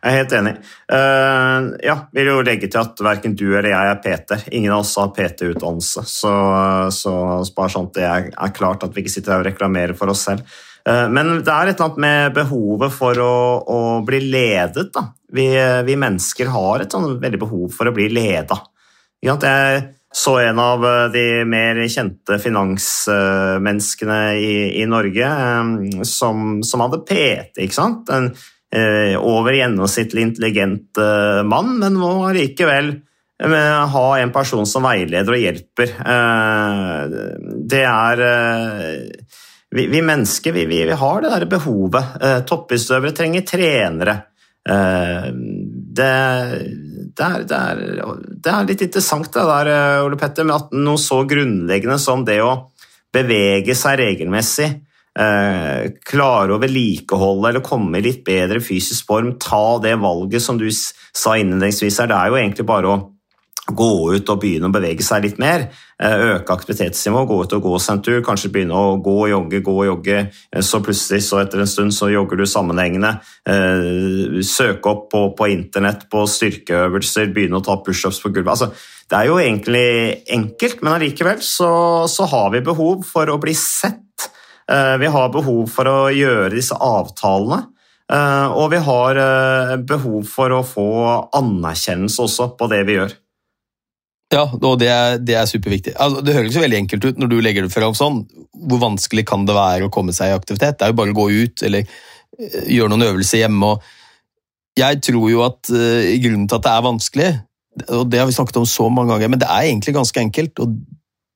Jeg 0.00 0.14
er 0.14 0.16
helt 0.16 0.32
enig. 0.32 0.52
Uh, 0.88 1.76
ja, 1.84 1.96
vil 2.16 2.30
jo 2.30 2.38
legge 2.44 2.70
til 2.72 2.80
at 2.80 3.02
verken 3.04 3.34
du 3.36 3.50
eller 3.50 3.68
jeg 3.68 3.90
er 3.90 3.98
PT. 4.00 4.38
Ingen 4.56 4.72
av 4.72 4.80
oss 4.80 4.94
har 4.96 5.12
PT-utdannelse, 5.12 6.06
så, 6.08 6.32
så 6.88 7.12
bare 7.56 7.72
sånn 7.74 7.90
at 7.90 7.98
det 7.98 8.06
er, 8.08 8.30
er, 8.32 8.54
klart 8.56 8.86
at 8.86 8.96
vi 8.96 9.04
ikke 9.04 9.12
sitter 9.12 9.36
her 9.36 9.44
og 9.44 9.50
reklamerer 9.50 9.98
for 9.98 10.12
oss 10.12 10.24
selv. 10.30 10.48
Uh, 10.88 11.06
men 11.12 11.40
det 11.44 11.52
er 11.52 11.70
et 11.70 11.76
eller 11.76 11.86
annet 11.88 12.02
med 12.06 12.36
behovet 12.38 12.94
for 12.94 13.22
å, 13.24 13.34
å 13.62 13.80
bli 14.06 14.22
ledet. 14.30 14.90
da. 14.94 15.08
Vi, 15.30 15.46
vi, 15.86 15.96
mennesker 16.00 16.50
har 16.50 16.82
et 16.82 16.92
sånn 16.92 17.16
veldig 17.22 17.40
behov 17.40 17.70
for 17.74 17.90
å 17.90 17.94
bli 17.94 18.08
leda. 18.10 18.56
Jeg 19.20 19.36
så 20.12 20.38
en 20.42 20.58
av 20.58 20.84
de 21.12 21.44
mer 21.46 21.78
kjente 21.86 22.38
finansmenneskene 22.42 24.22
i, 24.42 24.54
i 24.82 24.86
Norge 24.90 25.26
eh, 25.26 26.00
som, 26.08 26.62
som, 26.66 26.82
hadde 26.82 27.04
PT. 27.06 27.60
ikke 27.62 27.76
sant? 27.76 28.10
En 28.10 28.32
eh, 28.74 29.14
over 29.14 29.54
gjennomsnittlig 29.54 30.26
intelligent 30.26 30.98
eh, 30.98 31.42
mann, 31.46 31.76
men 31.78 32.00
må 32.00 32.32
likevel 32.34 32.96
ha 33.40 34.08
en 34.20 34.32
person 34.34 34.66
som 34.68 34.84
veileder 34.84 35.32
og 35.32 35.40
hjelper. 35.40 35.94
Det 37.72 37.80
er 37.88 38.20
Vi, 39.70 39.86
vi 39.86 40.00
mennesker 40.02 40.52
vi, 40.52 40.64
vi, 40.66 40.82
har 40.98 41.22
det 41.22 41.30
der 41.30 41.46
behovet. 41.46 42.16
Toppidrettsutøvere 42.48 43.14
trenger 43.14 43.46
trenere. 43.46 44.16
Eh, 44.68 45.30
det, 45.32 46.12
det, 47.16 47.24
er, 47.24 47.44
det, 47.48 47.56
er, 47.56 47.80
det, 48.28 48.50
er, 48.52 48.68
litt 48.68 48.84
interessant 48.84 49.32
det 49.32 49.46
der, 49.48 49.70
eh, 49.72 50.04
Ole 50.04 50.18
Petter, 50.20 50.46
med 50.46 50.56
at 50.58 50.76
noe 50.76 51.00
så 51.00 51.22
grunnleggende 51.28 51.98
som 52.02 52.26
det 52.26 52.40
å 52.44 52.52
bevege 53.14 53.74
seg 53.78 53.98
regelmessig, 54.02 54.68
eh, 55.18 55.88
klare 56.06 56.54
å 56.54 56.60
vedlikeholde 56.62 57.50
eller 57.50 57.64
komme 57.66 57.98
i 57.98 58.04
litt 58.04 58.22
bedre 58.26 58.60
fysisk 58.62 59.08
form, 59.08 59.34
ta 59.40 59.80
det 59.82 59.96
valget 60.02 60.44
som 60.44 60.60
du 60.60 60.68
sa 60.70 61.34
innledningsvis 61.38 62.02
her, 62.02 62.12
det 62.12 62.20
er 62.20 62.30
jo 62.30 62.40
egentlig 62.42 62.68
bare 62.68 62.92
å 62.92 63.00
gå 63.76 63.92
ut 64.14 64.30
og 64.32 64.42
begynne 64.42 64.68
å 64.70 64.74
bevege 64.74 65.04
seg 65.04 65.24
litt 65.24 65.40
mer. 65.42 65.68
Eh, 66.00 66.22
øke 66.34 66.54
aktivitetsnivået, 66.54 67.28
gå 67.28 67.36
ut 67.44 67.54
og 67.58 67.64
gå 67.66 67.78
seg 67.82 67.98
en 67.98 68.02
tur, 68.06 68.20
kanskje 68.24 68.48
begynne 68.54 68.76
å 68.76 68.94
gå 69.04 69.16
og 69.18 69.28
jogge, 69.28 69.60
gå 69.66 69.74
og 69.82 69.88
jogge. 69.88 70.20
Eh, 70.48 70.62
så 70.64 70.80
plutselig, 70.80 71.20
så 71.26 71.42
etter 71.42 71.60
en 71.60 71.68
stund, 71.68 71.92
så 71.92 72.08
jogger 72.08 72.40
du 72.40 72.46
sammenhengende. 72.48 73.10
Eh, 73.44 74.40
søke 74.46 74.88
opp 74.88 75.10
på, 75.12 75.22
på 75.36 75.50
internett 75.52 76.06
på 76.12 76.24
styrkeøvelser, 76.24 77.28
begynne 77.34 77.60
å 77.60 77.66
ta 77.66 77.76
pushups 77.84 78.22
på 78.22 78.32
gulvet. 78.32 78.54
Altså, 78.54 78.70
det 79.10 79.18
er 79.18 79.28
jo 79.28 79.36
egentlig 79.42 79.88
enkelt, 80.32 80.80
men 80.80 80.94
allikevel 80.94 81.44
så, 81.44 81.72
så 82.08 82.28
har 82.32 82.48
vi 82.54 82.64
behov 82.64 83.04
for 83.04 83.28
å 83.28 83.40
bli 83.42 83.56
sett. 83.58 84.30
Vi 84.70 85.08
har 85.10 85.32
behov 85.34 85.64
for 85.66 85.88
å 85.90 85.96
gjøre 86.14 86.52
disse 86.54 86.76
avtalene. 86.78 87.64
Og 88.54 88.68
vi 88.70 88.78
har 88.86 89.18
behov 89.82 90.28
for 90.30 90.54
å 90.54 90.60
få 90.62 90.86
anerkjennelse 91.34 92.22
også 92.22 92.52
på 92.54 92.68
det 92.70 92.84
vi 92.86 92.94
gjør. 93.00 93.16
Ja, 94.30 94.44
og 94.46 94.76
det 94.78 94.88
er, 94.94 95.16
det 95.18 95.34
er 95.34 95.48
superviktig. 95.50 95.96
Altså, 95.98 96.22
det 96.22 96.36
høres 96.36 96.54
jo 96.54 96.62
veldig 96.62 96.78
enkelt 96.84 97.06
ut 97.08 97.18
når 97.18 97.30
du 97.32 97.40
legger 97.42 97.66
det 97.66 97.74
fram 97.74 97.96
sånn. 97.98 98.22
Hvor 98.70 98.82
vanskelig 98.82 99.24
kan 99.26 99.42
det 99.48 99.56
være 99.56 99.88
å 99.88 99.92
komme 99.92 100.14
seg 100.14 100.30
i 100.30 100.36
aktivitet? 100.36 100.78
Det 100.78 100.86
er 100.86 100.92
jo 100.92 100.98
bare 101.00 101.14
å 101.14 101.18
gå 101.18 101.26
ut 101.34 101.64
eller 101.66 101.82
uh, 101.88 102.62
gjøre 102.70 102.92
noen 102.92 103.08
øvelser 103.08 103.42
hjemme. 103.42 103.74
Jeg 104.78 105.02
tror 105.08 105.26
jo 105.32 105.42
at 105.48 105.72
uh, 105.74 106.14
grunnen 106.22 106.46
til 106.46 106.60
at 106.60 106.68
det 106.68 106.76
er 106.76 106.86
vanskelig, 106.86 107.32
og 107.88 108.06
det 108.12 108.22
har 108.22 108.30
vi 108.30 108.36
snakket 108.38 108.62
om 108.62 108.70
så 108.70 108.86
mange 108.92 109.14
ganger, 109.14 109.34
men 109.34 109.42
det 109.42 109.50
er 109.50 109.66
egentlig 109.66 109.98
ganske 109.98 110.22
enkelt. 110.22 110.62
og 110.62 110.78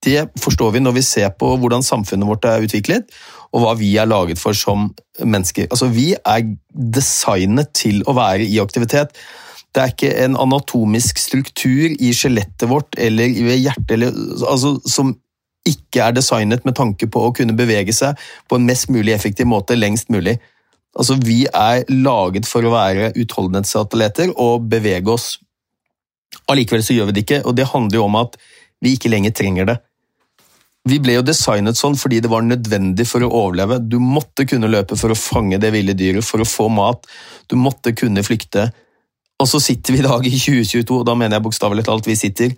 det 0.04 0.26
forstår 0.40 0.74
vi 0.74 0.83
når 0.85 0.98
vi 0.98 1.02
ser 1.07 1.30
på 1.38 1.54
hvordan 1.61 1.85
samfunnet 1.85 2.28
vårt 2.28 2.44
er 2.48 2.64
utviklet, 2.66 3.09
og 3.54 3.62
hva 3.62 3.72
vi 3.78 3.94
er 4.00 4.11
laget 4.11 4.40
for 4.40 4.57
som 4.57 4.90
mennesker. 5.18 5.70
Altså, 5.70 5.88
vi 5.94 6.12
er 6.14 6.44
designet 6.94 7.72
til 7.76 8.02
å 8.07 8.16
være 8.16 8.44
i 8.44 8.59
aktivitet. 8.62 9.14
Det 9.74 9.82
er 9.82 9.90
ikke 9.90 10.12
en 10.22 10.37
anatomisk 10.38 11.18
struktur 11.18 11.94
i 11.98 12.12
skjelettet 12.14 12.68
vårt 12.70 12.94
eller 13.00 13.32
ved 13.42 13.58
hjertet 13.58 13.96
eller, 13.96 14.18
altså, 14.46 14.76
som 14.87 15.16
ikke 15.66 16.02
er 16.04 16.14
designet 16.14 16.64
med 16.68 16.76
tanke 16.78 17.08
på 17.10 17.22
å 17.24 17.32
kunne 17.34 17.56
bevege 17.56 17.94
seg 17.96 18.20
på 18.50 18.58
en 18.58 18.66
mest 18.68 18.90
mulig 18.92 19.14
effektiv 19.16 19.48
måte 19.50 19.78
lengst 19.78 20.12
mulig. 20.12 20.37
Altså, 20.94 21.16
Vi 21.18 21.46
er 21.48 21.82
laget 21.90 22.46
for 22.46 22.62
å 22.62 22.74
være 22.74 23.12
utholdenhetsatleter 23.18 24.37
og 24.37 24.68
bevege 24.70 25.10
oss. 25.10 25.38
Allikevel 26.50 26.84
så 26.84 26.94
gjør 26.94 27.10
vi 27.10 27.16
det 27.16 27.24
ikke, 27.24 27.42
og 27.48 27.56
det 27.56 27.70
handler 27.72 27.98
jo 27.98 28.06
om 28.06 28.20
at 28.20 28.38
vi 28.84 28.94
ikke 28.94 29.10
lenger 29.10 29.34
trenger 29.34 29.68
det. 29.72 29.78
Vi 30.84 30.98
ble 31.00 31.16
jo 31.16 31.24
designet 31.24 31.78
sånn 31.80 31.96
fordi 31.96 32.18
det 32.20 32.28
var 32.28 32.44
nødvendig 32.44 33.06
for 33.08 33.24
å 33.24 33.32
overleve. 33.32 33.80
Du 33.80 33.96
måtte 34.02 34.44
kunne 34.48 34.68
løpe 34.68 34.98
for 35.00 35.14
å 35.14 35.18
fange 35.18 35.58
det 35.58 35.70
ville 35.72 35.96
dyret, 35.96 36.26
for 36.26 36.44
å 36.44 36.48
få 36.48 36.68
mat. 36.68 37.08
Du 37.48 37.56
måtte 37.56 37.94
kunne 37.96 38.24
flykte. 38.26 38.68
Og 39.42 39.51
så 39.51 39.61
sitter 39.62 39.94
vi 39.94 40.01
i 40.01 40.07
dag 40.07 40.27
i 40.27 40.35
2022, 40.35 41.01
og 41.01 41.07
da 41.09 41.14
mener 41.18 41.38
jeg 41.38 41.47
bokstavelig 41.47 41.85
talt 41.87 42.07
vi 42.07 42.16
sitter. 42.18 42.55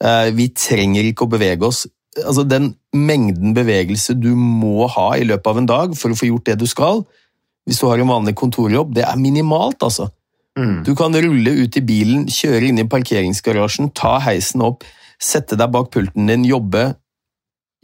Eh, 0.00 0.28
vi 0.36 0.50
trenger 0.54 1.08
ikke 1.08 1.26
å 1.26 1.32
bevege 1.32 1.66
oss. 1.66 1.86
Altså 2.20 2.44
Den 2.48 2.72
mengden 2.94 3.54
bevegelse 3.54 4.16
du 4.18 4.32
må 4.34 4.86
ha 4.90 5.10
i 5.18 5.26
løpet 5.26 5.50
av 5.50 5.58
en 5.60 5.68
dag 5.68 5.98
for 5.98 6.12
å 6.12 6.18
få 6.18 6.30
gjort 6.30 6.48
det 6.48 6.60
du 6.62 6.66
skal, 6.70 7.04
hvis 7.68 7.78
du 7.82 7.86
har 7.86 8.00
en 8.02 8.10
vanlig 8.10 8.34
kontorjobb, 8.38 8.94
det 8.96 9.04
er 9.06 9.20
minimalt, 9.20 9.82
altså. 9.86 10.08
Mm. 10.58 10.80
Du 10.86 10.94
kan 10.98 11.14
rulle 11.14 11.52
ut 11.62 11.76
i 11.78 11.82
bilen, 11.86 12.24
kjøre 12.26 12.70
inn 12.70 12.80
i 12.82 12.88
parkeringsgarasjen, 12.88 13.92
ta 13.94 14.16
heisen 14.24 14.64
opp, 14.66 14.82
sette 15.20 15.58
deg 15.60 15.70
bak 15.70 15.92
pulten 15.94 16.26
din, 16.30 16.46
jobbe, 16.48 16.88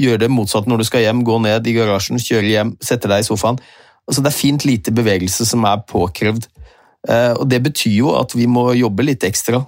gjøre 0.03 0.25
det 0.25 0.31
motsatt 0.33 0.67
når 0.69 0.83
du 0.83 0.89
skal 0.89 1.05
hjem, 1.05 1.23
gå 1.25 1.39
ned 1.45 1.69
i 1.69 1.77
garasjen, 1.77 2.21
kjøre 2.21 2.51
hjem, 2.51 2.73
sette 2.85 3.11
deg 3.11 3.23
i 3.23 3.29
sofaen. 3.29 3.61
Altså, 4.07 4.23
det 4.23 4.33
er 4.33 4.39
fint 4.39 4.67
lite 4.67 4.95
bevegelse 4.95 5.47
som 5.49 5.65
er 5.69 5.85
påkrevd. 5.89 6.49
Eh, 7.09 7.33
og 7.37 7.49
Det 7.49 7.63
betyr 7.63 7.97
jo 8.01 8.13
at 8.19 8.35
vi 8.37 8.49
må 8.51 8.69
jobbe 8.77 9.07
litt 9.07 9.25
ekstra 9.27 9.63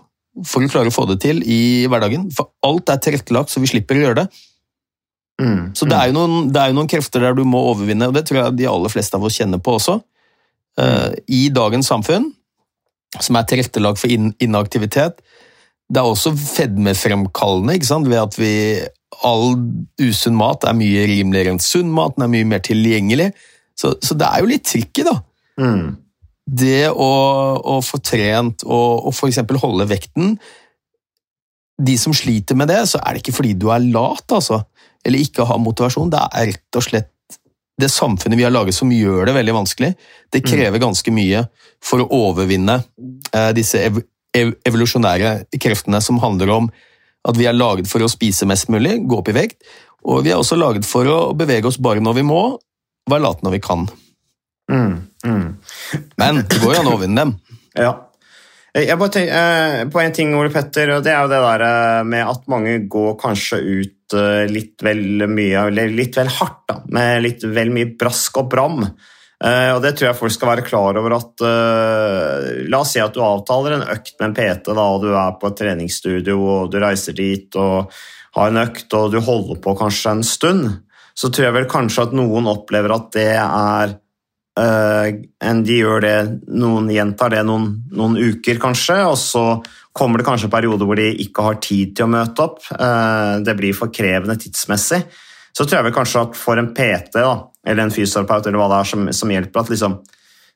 for 0.47 0.63
å 0.63 0.71
klare 0.71 0.91
å 0.91 0.95
få 0.95 1.07
det 1.11 1.19
til 1.25 1.41
i 1.47 1.87
hverdagen. 1.91 2.29
For 2.35 2.53
alt 2.67 2.91
er 2.93 3.01
tilrettelagt, 3.03 3.51
så 3.51 3.63
vi 3.63 3.71
slipper 3.71 3.99
å 3.99 4.05
gjøre 4.05 4.23
det. 4.23 4.29
Mm, 5.39 5.71
så 5.79 5.87
det 5.87 5.99
er, 5.99 6.13
noen, 6.15 6.49
det 6.51 6.61
er, 6.61 6.73
jo 6.73 6.79
noen, 6.81 6.91
krefter 6.91 7.23
der 7.23 7.37
du 7.39 7.45
må 7.47 7.61
overvinne, 7.71 8.09
og 8.11 8.17
det 8.17 8.25
tror 8.27 8.41
jeg 8.41 8.59
de 8.59 8.67
aller 8.71 8.91
fleste 8.91 9.19
av 9.19 9.27
oss 9.27 9.39
kjenner 9.39 9.63
på 9.63 9.77
også. 9.79 10.01
Uh, 10.79 11.15
I 11.31 11.47
dagens 11.55 11.91
samfunn, 11.91 12.33
som 13.23 13.39
er 13.39 13.47
tilrettelagt 13.51 14.03
for 14.03 14.11
inaktivitet, 14.11 15.23
det 15.89 16.01
er 16.03 16.11
også 16.11 16.35
fedmefremkallende 16.37 17.79
ikke 17.79 17.89
sant? 17.89 18.11
ved 18.11 18.21
at 18.21 18.35
vi 18.39 18.53
all 19.25 19.55
usunn 20.03 20.37
mat 20.39 20.67
er 20.69 20.77
mye 20.77 21.07
rimeligere 21.09 21.55
enn 21.55 21.63
sunn 21.63 21.89
mat, 21.95 22.19
den 22.19 22.27
er 22.27 22.35
mye 22.35 22.49
mer 22.51 22.61
tilgjengelig. 22.67 23.31
Så, 23.79 23.95
så 24.05 24.15
det 24.19 24.27
er 24.27 24.43
jo 24.43 24.51
litt 24.51 24.67
tricky, 24.69 25.07
da. 25.07 25.15
Mm. 25.59 25.97
Det 26.49 26.89
å, 26.89 27.13
å, 27.61 27.77
få 27.85 28.01
trent 28.01 28.65
og, 28.65 29.09
og 29.09 29.13
f.eks. 29.13 29.43
holde 29.61 29.85
vekten 29.91 30.39
De 31.77 31.97
som 32.01 32.15
sliter 32.17 32.57
med 32.57 32.71
det, 32.73 32.81
så 32.89 33.03
er 33.03 33.15
det 33.15 33.21
ikke 33.23 33.37
fordi 33.37 33.53
du 33.59 33.69
er 33.75 33.85
lat, 33.85 34.25
altså, 34.33 34.63
eller 35.05 35.23
ikke 35.23 35.47
har 35.47 35.61
motivasjon. 35.61 36.11
Det 36.11 36.23
er 36.25 36.53
rett 36.55 36.81
og 36.81 36.87
slett 36.87 37.15
det 37.79 37.91
samfunnet 37.93 38.35
vi 38.35 38.43
har 38.43 38.51
laget 38.51 38.75
som 38.75 38.91
gjør 38.91 39.29
det 39.29 39.37
veldig 39.37 39.55
vanskelig. 39.55 39.93
Det 40.33 40.41
mm. 40.43 40.49
krever 40.51 40.83
ganske 40.83 41.13
mye 41.15 41.45
for 41.85 42.03
å 42.03 42.09
overvinne 42.25 42.81
eh, 43.31 43.53
disse 43.55 43.85
ev 43.85 44.01
ev 44.37 44.55
evolusjonære 44.67 45.59
kreftene 45.61 46.01
som 46.05 46.21
handler 46.23 46.53
om 46.53 46.69
at 47.29 47.39
vi 47.39 47.49
er 47.49 47.57
laget 47.57 47.89
for 47.91 48.05
å 48.05 48.11
spise 48.11 48.47
mest 48.49 48.71
mulig, 48.73 48.99
gå 49.09 49.21
opp 49.21 49.31
i 49.33 49.37
vekt, 49.37 49.63
og 50.07 50.23
vi 50.25 50.33
er 50.33 50.41
også 50.41 50.59
laget 50.59 50.87
for 50.89 51.09
å 51.11 51.19
bevege 51.37 51.69
oss 51.69 51.81
bare 51.83 52.03
når 52.05 52.21
vi 52.21 52.27
må, 52.29 52.43
og 52.55 53.13
være 53.13 53.25
late 53.25 53.45
når 53.45 53.57
vi 53.57 53.63
kan. 53.65 53.89
Mm, 54.69 54.95
mm. 55.25 55.49
Men 56.21 56.45
det 56.45 56.61
går 56.63 56.75
jo 56.75 56.83
an 56.83 56.91
å 56.91 56.95
overvinne 56.97 57.25
dem. 57.25 57.35
Ja. 57.79 57.95
Jeg 58.77 58.99
bare 59.01 59.11
tenker 59.11 59.35
eh, 59.35 59.85
på 59.91 60.01
en 60.03 60.15
ting, 60.15 60.35
Ole 60.37 60.53
Petter, 60.53 60.91
og 60.95 61.05
det 61.07 61.15
er 61.15 61.23
jo 61.25 61.31
det 61.33 61.41
der 61.43 61.63
eh, 61.67 62.01
med 62.07 62.31
at 62.31 62.49
mange 62.53 62.75
går 62.91 63.15
kanskje 63.19 63.59
ut 63.65 64.17
eh, 64.17 64.45
litt 64.51 64.85
vel 64.85 65.25
mye, 65.31 65.69
eller 65.71 65.95
litt 65.95 66.19
vel 66.19 66.29
hardt, 66.37 66.67
da, 66.69 66.83
med 66.95 67.25
litt 67.25 67.47
vel 67.49 67.73
mye 67.75 67.95
brask 67.99 68.43
og 68.43 68.51
bram. 68.53 68.83
Og 69.39 69.77
Det 69.85 69.93
tror 69.95 70.09
jeg 70.09 70.19
folk 70.19 70.33
skal 70.35 70.49
være 70.51 70.63
klar 70.67 70.97
over. 70.99 71.13
at 71.15 71.43
La 72.67 72.81
oss 72.81 72.97
si 72.97 72.99
at 72.99 73.15
du 73.15 73.21
avtaler 73.23 73.77
en 73.77 73.85
økt 73.95 74.17
med 74.19 74.25
en 74.27 74.35
PT, 74.35 74.73
da, 74.75 74.87
og 74.97 75.05
du 75.05 75.13
er 75.13 75.37
på 75.39 75.47
et 75.47 75.61
treningsstudio 75.61 76.35
og 76.43 76.73
du 76.73 76.81
reiser 76.83 77.15
dit 77.15 77.55
og 77.55 77.93
har 78.35 78.51
en 78.51 78.59
økt 78.65 78.97
og 78.99 79.15
du 79.15 79.21
holder 79.23 79.61
på 79.63 79.77
kanskje 79.79 80.17
en 80.17 80.25
stund. 80.27 80.67
Så 81.15 81.31
tror 81.31 81.47
jeg 81.47 81.55
vel 81.55 81.71
kanskje 81.71 82.09
at 82.09 82.19
noen 82.19 82.51
opplever 82.51 82.97
at 82.97 83.13
det 83.15 83.31
er 83.39 83.95
uh, 84.59 85.07
en, 85.45 85.63
De 85.65 85.79
gjør 85.79 86.05
det, 86.05 86.17
noen 86.51 86.91
gjentar 86.93 87.33
det 87.37 87.45
noen, 87.47 87.71
noen, 87.95 88.19
uker, 88.19 88.59
kanskje, 88.63 88.99
og 89.07 89.17
så 89.23 89.45
kommer 89.97 90.21
det 90.21 90.29
kanskje 90.29 90.51
perioder 90.53 90.87
hvor 90.87 90.99
de 90.99 91.09
ikke 91.25 91.47
har 91.47 91.63
tid 91.63 91.97
til 91.97 92.07
å 92.07 92.13
møte 92.13 92.45
opp. 92.45 92.61
det 93.43 93.55
blir 93.59 93.75
for 93.75 93.91
krevende 93.91 94.37
tidsmessig. 94.39 95.01
Så 95.59 95.65
tror 95.65 95.81
jeg 95.81 95.89
vel 95.89 95.97
kanskje 95.97 96.21
at 96.23 96.37
for 96.39 96.61
en 96.61 96.71
PT 96.71 97.17
da, 97.19 97.33
eller 97.67 97.83
en 97.83 97.91
fysioterapeut 97.91 98.47
eller 98.47 98.61
hva 98.61 98.69
det 98.71 98.79
er 98.79 98.91
som, 98.93 99.09
som 99.11 99.33
hjelper, 99.35 99.65
at 99.65 99.73
liksom, 99.73 99.97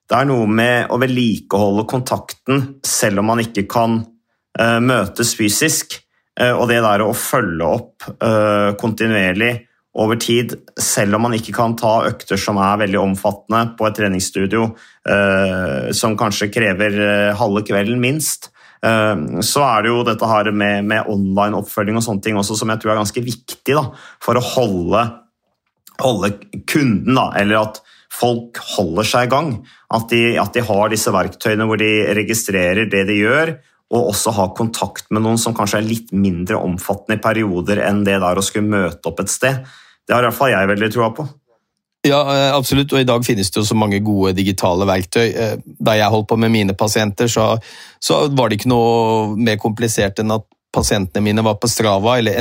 det 0.06 0.18
er 0.18 0.28
noe 0.28 0.46
med 0.46 0.92
å 0.94 0.98
vedlikeholde 1.02 1.86
kontakten 1.90 2.62
selv 2.86 3.22
om 3.22 3.30
man 3.32 3.42
ikke 3.42 3.66
kan 3.70 3.98
uh, 4.02 4.78
møtes 4.84 5.34
fysisk. 5.38 5.98
Uh, 6.38 6.54
og 6.54 6.68
det 6.70 6.78
der 6.84 7.04
å 7.04 7.10
følge 7.16 7.66
opp 7.66 8.06
uh, 8.22 8.72
kontinuerlig 8.80 9.54
over 9.92 10.16
tid, 10.16 10.54
selv 10.80 11.18
om 11.18 11.26
man 11.26 11.36
ikke 11.36 11.52
kan 11.56 11.74
ta 11.76 12.06
økter 12.08 12.40
som 12.40 12.56
er 12.62 12.80
veldig 12.80 13.00
omfattende 13.00 13.74
på 13.76 13.88
et 13.88 13.98
treningsstudio, 13.98 14.70
som 15.92 16.14
kanskje 16.16 16.48
krever 16.54 16.96
halve 17.36 17.60
kvelden 17.68 18.00
minst, 18.00 18.48
så 18.80 19.64
er 19.66 19.84
det 19.84 19.92
jo 19.92 19.98
dette 20.08 20.30
her 20.30 20.48
med, 20.48 20.88
med 20.88 21.10
online 21.12 21.60
oppfølging 21.60 22.00
og 22.00 22.06
sånne 22.06 22.24
ting 22.24 22.40
også 22.40 22.56
som 22.58 22.72
jeg 22.72 22.80
tror 22.80 22.94
er 22.94 23.02
ganske 23.02 23.26
viktig 23.26 23.76
da, 23.76 23.84
for 24.24 24.40
å 24.40 24.46
holde 24.54 25.04
holde 26.02 26.32
kunden, 26.70 27.16
da, 27.16 27.30
eller 27.38 27.62
at 27.62 27.82
folk 28.12 28.60
holder 28.76 29.08
seg 29.08 29.26
i 29.26 29.32
gang. 29.32 29.52
At 29.92 30.08
de, 30.12 30.22
at 30.40 30.54
de, 30.56 30.64
har 30.66 30.92
disse 30.92 31.12
verktøyene 31.14 31.66
hvor 31.68 31.80
de 31.80 31.92
registrerer 32.16 32.88
det 32.90 33.04
de 33.08 33.20
gjør, 33.20 33.56
og 33.92 34.08
også 34.14 34.32
har 34.38 34.54
kontakt 34.56 35.10
med 35.12 35.24
noen 35.24 35.40
som 35.40 35.54
kanskje 35.56 35.82
er 35.82 35.88
litt 35.88 36.12
mindre 36.16 36.60
omfattende 36.64 37.18
i 37.18 37.22
perioder 37.22 37.82
enn 37.84 38.00
det 38.06 38.16
der 38.22 38.40
å 38.40 38.44
skulle 38.44 38.72
møte 38.72 39.10
opp 39.10 39.20
et 39.20 39.32
sted. 39.32 39.66
Det 40.06 40.16
har 40.16 40.24
i 40.24 40.28
hvert 40.28 40.38
fall 40.38 40.52
jeg 40.52 40.70
veldig 40.72 40.90
troa 40.94 41.10
på. 41.16 41.26
Ja, 42.02 42.20
eh, 42.32 42.48
absolutt, 42.56 42.92
og 42.92 43.02
i 43.02 43.06
dag 43.06 43.22
finnes 43.26 43.52
det 43.52 43.60
jo 43.60 43.66
så 43.66 43.76
mange 43.78 44.00
gode 44.02 44.34
digitale 44.38 44.86
verktøy. 44.88 45.26
Eh, 45.30 45.54
da 45.62 45.94
jeg 45.98 46.10
holdt 46.10 46.30
på 46.32 46.38
med 46.40 46.50
mine 46.54 46.74
pasienter, 46.78 47.30
så, 47.30 47.52
så 48.02 48.24
var 48.34 48.50
det 48.50 48.58
ikke 48.58 48.72
noe 48.72 49.36
mer 49.38 49.60
komplisert 49.62 50.18
enn 50.18 50.34
at 50.34 50.48
pasientene 50.74 51.22
mine 51.22 51.44
var 51.46 51.60
på 51.62 51.70
Strava 51.70 52.16
eller 52.18 52.40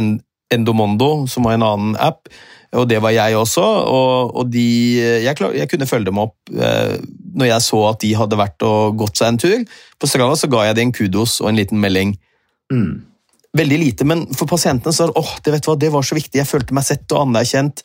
Endomondo, 0.52 1.28
som 1.30 1.46
var 1.46 1.60
en 1.60 1.68
annen 1.68 2.00
app 2.02 2.32
og 2.72 2.88
det 2.88 3.02
var 3.04 3.12
jeg 3.12 3.36
også. 3.36 3.64
Og, 3.92 4.36
og 4.40 4.52
de, 4.52 4.66
jeg, 5.26 5.36
klar, 5.38 5.56
jeg, 5.56 5.68
kunne 5.72 5.88
følge 5.90 6.08
dem 6.08 6.22
opp 6.24 6.52
eh, 6.56 6.98
når 7.36 7.50
jeg 7.50 7.66
så 7.68 7.82
at 7.90 8.02
de 8.04 8.12
hadde 8.16 8.40
vært 8.40 8.68
og 8.68 9.00
gått 9.02 9.20
seg 9.20 9.34
en 9.34 9.40
tur. 9.42 9.80
På 10.00 10.10
Strava 10.10 10.38
så 10.40 10.50
ga 10.52 10.70
jeg 10.70 10.80
dem 10.80 10.90
en 10.90 10.96
kudos 10.96 11.40
og 11.44 11.52
en 11.52 11.60
liten 11.60 11.82
melding. 11.84 12.16
Mm. 12.72 13.02
Veldig 13.58 13.78
lite, 13.82 14.08
men 14.08 14.24
for 14.38 14.48
pasientene 14.48 14.96
så 14.96 15.10
åh, 15.10 15.34
det, 15.44 15.52
vet 15.58 15.66
hva, 15.68 15.76
det 15.80 15.90
var 15.92 16.06
så 16.08 16.16
viktig. 16.16 16.40
Jeg 16.40 16.48
følte 16.48 16.76
meg 16.76 16.86
sett 16.88 17.12
og 17.12 17.26
anerkjent. 17.26 17.84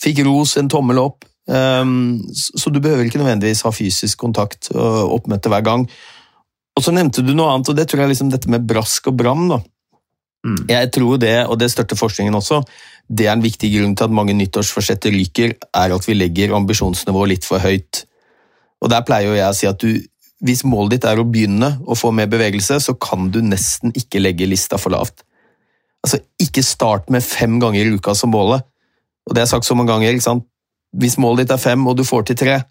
Fikk 0.00 0.20
ros, 0.26 0.58
en 0.60 0.68
tommel 0.68 1.00
opp. 1.00 1.24
Um, 1.46 2.18
så, 2.34 2.72
du 2.74 2.82
behøver 2.82 3.06
ikke 3.06 3.20
nødvendigvis 3.22 3.62
ha 3.64 3.72
fysisk 3.72 4.18
kontakt 4.20 4.68
og 4.74 5.14
oppmøte 5.14 5.52
hver 5.52 5.64
gang. 5.64 5.86
Og 6.76 6.84
så 6.84 6.92
nevnte 6.92 7.24
du 7.24 7.32
noe 7.32 7.54
annet, 7.54 7.70
og 7.72 7.78
det 7.78 7.86
tror 7.88 8.04
jeg 8.04 8.12
liksom 8.12 8.32
dette 8.34 8.50
med 8.52 8.66
brask 8.68 9.08
og 9.08 9.16
bram. 9.16 9.46
da. 9.54 9.62
Mm. 10.46 10.58
Jeg 10.68 10.90
tror 10.94 11.22
det, 11.22 11.36
og 11.46 11.56
det 11.58 11.70
støtter 11.72 11.98
forskningen 11.98 12.36
også, 12.36 12.60
det 13.08 13.26
er 13.26 13.36
en 13.36 13.44
viktig 13.44 13.70
grunn 13.72 13.94
til 13.96 14.08
at 14.08 14.14
mange 14.14 14.34
nyttårsforsetter 14.36 15.14
ryker, 15.14 15.56
er 15.56 15.94
at 15.94 16.08
vi 16.08 16.18
legger 16.18 16.54
ambisjonsnivået 16.58 17.32
litt 17.32 17.48
for 17.48 17.62
høyt. 17.62 18.04
Og 18.84 18.92
Der 18.92 19.06
pleier 19.06 19.32
jeg 19.38 19.48
å 19.48 19.56
si 19.56 19.70
at 19.70 19.80
du, 19.80 19.96
hvis 20.44 20.64
målet 20.68 20.96
ditt 20.96 21.06
er 21.08 21.20
å 21.20 21.26
begynne 21.28 21.70
å 21.88 21.96
få 21.96 22.10
mer 22.12 22.28
bevegelse, 22.28 22.78
så 22.82 22.94
kan 23.00 23.30
du 23.32 23.40
nesten 23.44 23.94
ikke 23.96 24.20
legge 24.20 24.48
lista 24.48 24.78
for 24.80 24.92
lavt. 24.92 25.24
Altså, 26.04 26.20
Ikke 26.42 26.62
start 26.62 27.10
med 27.10 27.24
fem 27.24 27.58
ganger 27.60 27.86
i 27.86 27.96
uka 27.96 28.14
som 28.14 28.30
målet. 28.30 28.62
Og 29.26 29.34
Det 29.34 29.42
er 29.42 29.46
sagt 29.46 29.64
så 29.64 29.74
mange 29.74 29.92
ganger. 29.92 30.12
ikke 30.12 30.22
sant? 30.22 30.44
Hvis 30.96 31.18
målet 31.18 31.46
ditt 31.46 31.50
er 31.56 31.62
fem, 31.62 31.86
og 31.86 31.96
du 31.96 32.04
får 32.04 32.26
til 32.26 32.36
tre 32.36 32.62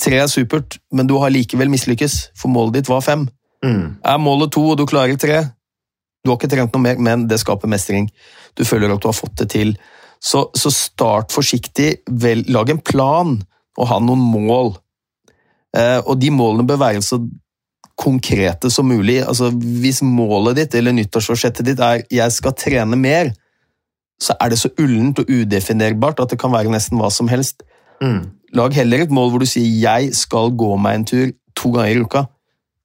Tre 0.00 0.16
er 0.16 0.28
supert, 0.32 0.78
men 0.90 1.06
du 1.06 1.18
har 1.18 1.28
likevel 1.28 1.68
mislykkes, 1.68 2.30
for 2.34 2.48
målet 2.48 2.78
ditt 2.78 2.88
var 2.88 3.02
fem. 3.04 3.28
Mm. 3.62 4.00
Er 4.02 4.16
målet 4.16 4.50
to, 4.50 4.62
og 4.70 4.78
du 4.78 4.86
klarer 4.86 5.18
tre, 5.20 5.50
du 6.24 6.30
har 6.30 6.36
ikke 6.38 6.50
trent 6.52 6.74
noe 6.74 6.84
mer, 6.84 7.00
men 7.00 7.26
det 7.28 7.40
skaper 7.40 7.68
mestring. 7.68 8.10
Du 8.56 8.64
føler 8.64 8.92
at 8.92 9.00
du 9.00 9.08
har 9.08 9.16
fått 9.16 9.38
det 9.40 9.50
til. 9.54 9.74
Så, 10.20 10.46
så 10.56 10.72
start 10.72 11.32
forsiktig. 11.32 12.02
Vel, 12.08 12.44
lag 12.52 12.72
en 12.72 12.80
plan 12.84 13.38
og 13.78 13.88
ha 13.88 13.98
noen 14.04 14.20
mål. 14.20 14.74
Eh, 15.76 16.00
og 16.04 16.18
de 16.20 16.30
målene 16.34 16.66
bør 16.66 16.80
være 16.80 17.02
så 17.04 17.20
konkrete 18.00 18.70
som 18.72 18.88
mulig. 18.88 19.20
Altså, 19.22 19.50
hvis 19.52 20.00
målet 20.02 20.56
ditt 20.56 20.74
eller 20.78 20.96
nyttårsforsettet 20.96 21.66
ditt 21.66 21.80
er 21.80 22.02
'jeg 22.10 22.32
skal 22.32 22.52
trene 22.52 22.96
mer', 22.96 23.32
så 24.20 24.34
er 24.40 24.48
det 24.48 24.58
så 24.58 24.68
ullent 24.78 25.18
og 25.18 25.28
udefinerbart 25.28 26.20
at 26.20 26.30
det 26.30 26.38
kan 26.38 26.52
være 26.52 26.70
nesten 26.70 26.98
hva 26.98 27.10
som 27.10 27.28
helst. 27.28 27.62
Mm. 28.02 28.30
Lag 28.52 28.72
heller 28.72 29.02
et 29.02 29.10
mål 29.10 29.30
hvor 29.30 29.38
du 29.40 29.46
sier 29.46 29.68
'jeg 29.68 30.14
skal 30.14 30.50
gå 30.50 30.76
meg 30.76 30.94
en 30.94 31.04
tur 31.04 31.30
to 31.56 31.70
ganger 31.70 31.96
i 31.96 32.04
uka'. 32.04 32.26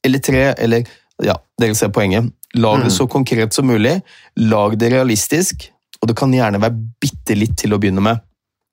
Eller 0.04 0.20
tre, 0.20 0.54
eller 0.58 0.84
Ja, 1.24 1.34
dere 1.58 1.74
ser 1.76 1.88
poenget. 1.88 2.34
Lag 2.56 2.84
det 2.84 2.92
så 2.92 3.08
konkret 3.08 3.54
som 3.54 3.66
mulig. 3.66 4.02
Lag 4.36 4.78
det 4.78 4.92
realistisk, 4.92 5.72
og 6.02 6.08
det 6.10 6.16
kan 6.18 6.32
gjerne 6.32 6.60
være 6.60 6.76
bitte 7.02 7.36
litt 7.36 7.56
til 7.58 7.72
å 7.72 7.80
begynne 7.80 8.02
med. 8.02 8.18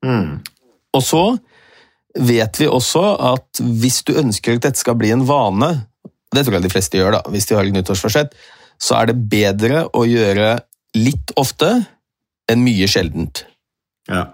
Mm. 0.04 0.40
Og 0.94 1.02
så 1.02 1.38
vet 2.18 2.60
vi 2.60 2.68
også 2.68 3.02
at 3.32 3.62
hvis 3.62 4.02
du 4.08 4.14
ønsker 4.20 4.58
at 4.58 4.66
dette 4.66 4.80
skal 4.80 4.98
bli 5.00 5.12
en 5.14 5.24
vane, 5.28 5.70
det 6.32 6.44
tror 6.44 6.58
jeg 6.58 6.66
de 6.66 6.72
fleste 6.72 7.00
gjør 7.00 7.16
da, 7.18 7.22
hvis 7.32 7.48
de 7.48 7.56
har 7.56 7.68
et 7.68 7.76
nyttårsforsett, 7.76 8.36
så 8.82 8.98
er 8.98 9.10
det 9.10 9.18
bedre 9.30 9.86
å 9.94 10.04
gjøre 10.08 10.54
litt 10.98 11.32
ofte 11.40 11.70
enn 12.50 12.64
mye 12.64 12.88
sjeldent. 12.90 13.44
Ja. 14.10 14.26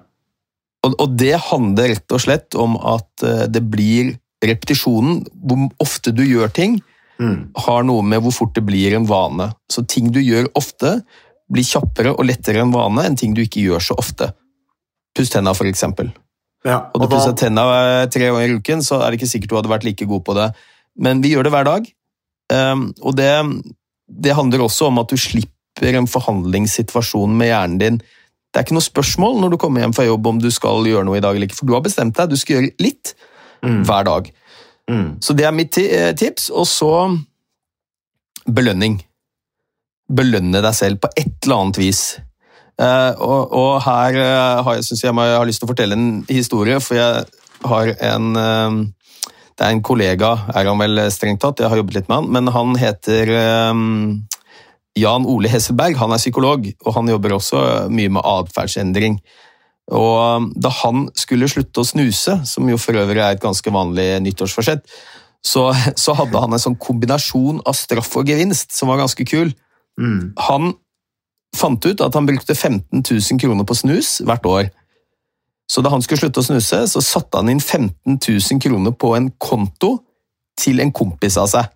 Og, 0.86 0.94
og 0.94 1.16
det 1.18 1.34
handler 1.50 1.92
rett 1.92 2.14
og 2.14 2.22
slett 2.22 2.56
om 2.58 2.78
at 2.78 3.26
eh, 3.26 3.44
det 3.50 3.62
blir 3.70 4.14
repetisjonen, 4.44 5.24
hvor 5.34 5.66
ofte 5.82 6.14
du 6.14 6.24
gjør 6.26 6.54
ting, 6.54 6.80
Mm. 7.18 7.48
har 7.66 7.82
noe 7.82 8.04
med 8.06 8.22
hvor 8.22 8.30
fort 8.30 8.52
det 8.54 8.62
blir 8.62 8.94
en 8.94 9.06
vane. 9.08 9.48
Så 9.66 9.82
ting 9.90 10.12
du 10.14 10.20
gjør 10.22 10.46
ofte, 10.54 11.00
blir 11.50 11.66
kjappere 11.66 12.12
og 12.14 12.28
lettere 12.28 12.62
en 12.62 12.70
vane 12.70 13.08
enn 13.08 13.16
ting 13.18 13.34
du 13.34 13.40
ikke 13.42 13.64
gjør 13.64 13.82
så 13.88 13.96
ofte. 13.98 14.28
Puss 15.18 15.32
tenna, 15.32 15.50
for 15.50 15.66
eksempel. 15.66 16.12
Ja. 16.66 16.78
Og 16.92 17.00
du 17.00 17.04
Og 17.04 17.10
da, 17.10 17.16
pusser 17.16 17.36
tenna 17.38 17.64
eh, 17.76 18.08
tre 18.10 18.26
ganger 18.26 18.50
i 18.50 18.58
uken, 18.58 18.82
så 18.82 19.02
er 19.02 19.10
det 19.10 19.20
ikke 19.20 19.30
sikkert 19.30 19.52
du 19.52 19.56
hadde 19.60 19.72
vært 19.72 19.86
like 19.86 20.08
god 20.10 20.24
på 20.26 20.34
det. 20.38 20.48
Men 20.98 21.22
vi 21.22 21.32
gjør 21.34 21.46
det 21.46 21.54
hver 21.54 21.68
dag. 21.68 21.86
Um, 22.48 22.88
og 23.04 23.14
det, 23.18 23.30
det 24.08 24.34
handler 24.34 24.64
også 24.64 24.88
om 24.88 24.98
at 25.02 25.12
du 25.12 25.20
slipper 25.20 25.98
en 25.98 26.08
forhandlingssituasjon 26.10 27.36
med 27.38 27.52
hjernen 27.52 27.78
din. 27.82 27.98
Det 28.48 28.58
er 28.58 28.66
ikke 28.66 28.78
noe 28.78 28.86
spørsmål 28.86 29.36
når 29.42 29.52
du 29.52 29.58
kommer 29.60 29.84
hjem 29.84 29.94
fra 29.94 30.06
jobb 30.08 30.26
om 30.30 30.38
du 30.40 30.48
skal 30.50 30.86
gjøre 30.88 31.04
noe 31.06 31.18
i 31.20 31.22
dag 31.22 31.36
eller 31.36 31.46
ikke, 31.46 31.58
for 31.60 31.68
du 31.68 31.76
har 31.76 31.84
bestemt 31.84 32.16
deg. 32.16 32.32
Du 32.32 32.40
skal 32.40 32.56
gjøre 32.56 32.72
litt 32.82 33.14
hver 33.60 34.06
dag. 34.08 34.30
mm. 34.90 35.08
Så 35.22 35.36
det 35.36 35.44
er 35.46 35.54
mitt 35.54 35.78
eh, 35.78 36.14
tips. 36.16 36.48
Og 36.50 36.66
så 36.66 36.92
belønning. 38.48 38.98
Belønne 40.08 40.62
deg 40.64 40.74
selv 40.74 41.02
på 41.02 41.10
et 41.14 41.36
eller 41.44 41.62
annet 41.62 41.80
vis. 41.82 42.02
Eh, 42.78 43.12
og, 43.18 43.54
og 43.58 43.72
her 43.82 44.14
eh, 44.22 44.60
har 44.62 44.76
jeg, 44.76 44.86
synes 44.86 45.02
jeg, 45.02 45.10
jeg 45.10 45.38
har 45.40 45.48
lyst 45.48 45.58
til 45.62 45.66
å 45.66 45.72
fortelle 45.72 45.98
en 45.98 46.10
historie, 46.30 46.78
for 46.82 46.94
jeg 46.94 47.24
har 47.66 47.90
en 48.12 48.38
eh, 48.38 48.76
Det 49.58 49.66
er 49.66 49.74
en 49.74 49.82
kollega, 49.82 50.30
er 50.54 50.68
han 50.70 50.78
vel 50.78 51.00
strengt 51.10 51.40
tatt, 51.42 51.58
jeg 51.58 51.66
har 51.72 51.80
jobbet 51.80 51.96
litt 51.96 52.10
med 52.10 52.20
han, 52.20 52.28
men 52.36 52.50
han 52.54 52.76
heter 52.78 53.32
um, 53.72 53.80
Jan 54.94 55.26
Ole 55.26 55.50
Hesselberg. 55.50 55.98
Han 55.98 56.14
er 56.14 56.22
psykolog, 56.22 56.68
og 56.86 56.94
han 56.94 57.10
jobber 57.10 57.34
også 57.34 57.62
mye 57.90 58.12
med 58.14 58.22
atferdsendring. 58.22 59.18
Og 59.90 60.46
da 60.54 60.70
han 60.84 61.08
skulle 61.18 61.50
slutte 61.50 61.82
å 61.82 61.88
snuse, 61.90 62.36
som 62.46 62.70
jo 62.70 62.78
for 62.78 63.02
øvrig 63.02 63.18
er 63.18 63.34
et 63.34 63.42
ganske 63.42 63.72
vanlig 63.74 64.06
nyttårsforsett, 64.28 64.86
så, 65.42 65.72
så 65.98 66.14
hadde 66.18 66.38
han 66.38 66.54
en 66.54 66.62
sånn 66.62 66.78
kombinasjon 66.78 67.58
av 67.66 67.74
straff 67.74 68.14
og 68.20 68.30
gevinst 68.30 68.78
som 68.78 68.92
var 68.92 69.02
ganske 69.02 69.26
kul. 69.26 69.50
Mm. 69.98 70.38
Han 70.46 70.76
fant 71.56 71.84
ut 71.87 72.02
at 72.04 72.14
han 72.14 72.26
brukte 72.28 72.54
15 72.54 73.02
000 73.02 73.40
kroner 73.40 73.64
på 73.64 73.76
snus 73.78 74.18
hvert 74.24 74.46
år. 74.46 74.68
Så 75.68 75.82
da 75.84 75.92
han 75.92 76.02
skulle 76.02 76.22
slutte 76.22 76.40
å 76.40 76.46
snuse, 76.46 76.84
så 76.88 77.00
satte 77.04 77.40
han 77.40 77.50
inn 77.52 77.61
15 77.61 78.16
000 78.16 78.61
kroner 78.62 78.94
på 78.96 79.12
en 79.16 79.30
konto 79.38 79.98
til 80.58 80.80
en 80.80 80.92
kompis 80.92 81.37
av 81.40 81.50
seg. 81.50 81.68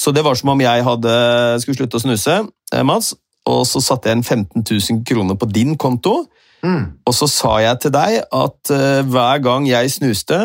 Så 0.00 0.12
det 0.12 0.24
var 0.24 0.36
som 0.36 0.52
om 0.52 0.60
jeg 0.60 0.84
hadde, 0.84 1.12
skulle 1.60 1.76
slutte 1.76 2.00
å 2.00 2.04
snuse, 2.04 2.38
eh, 2.72 2.84
Mats, 2.84 3.14
og 3.46 3.62
så 3.68 3.80
satte 3.84 4.10
jeg 4.10 4.18
inn 4.18 4.24
15 4.24 4.64
000 4.64 5.04
kroner 5.08 5.36
på 5.36 5.48
din 5.52 5.76
konto, 5.76 6.26
Mm. 6.64 6.86
og 7.06 7.14
så 7.14 7.26
sa 7.28 7.58
jeg 7.60 7.78
til 7.84 7.92
deg 7.94 8.14
at 8.32 8.70
uh, 8.72 9.02
hver 9.06 9.42
gang 9.44 9.66
jeg 9.68 9.90
snuste, 9.92 10.38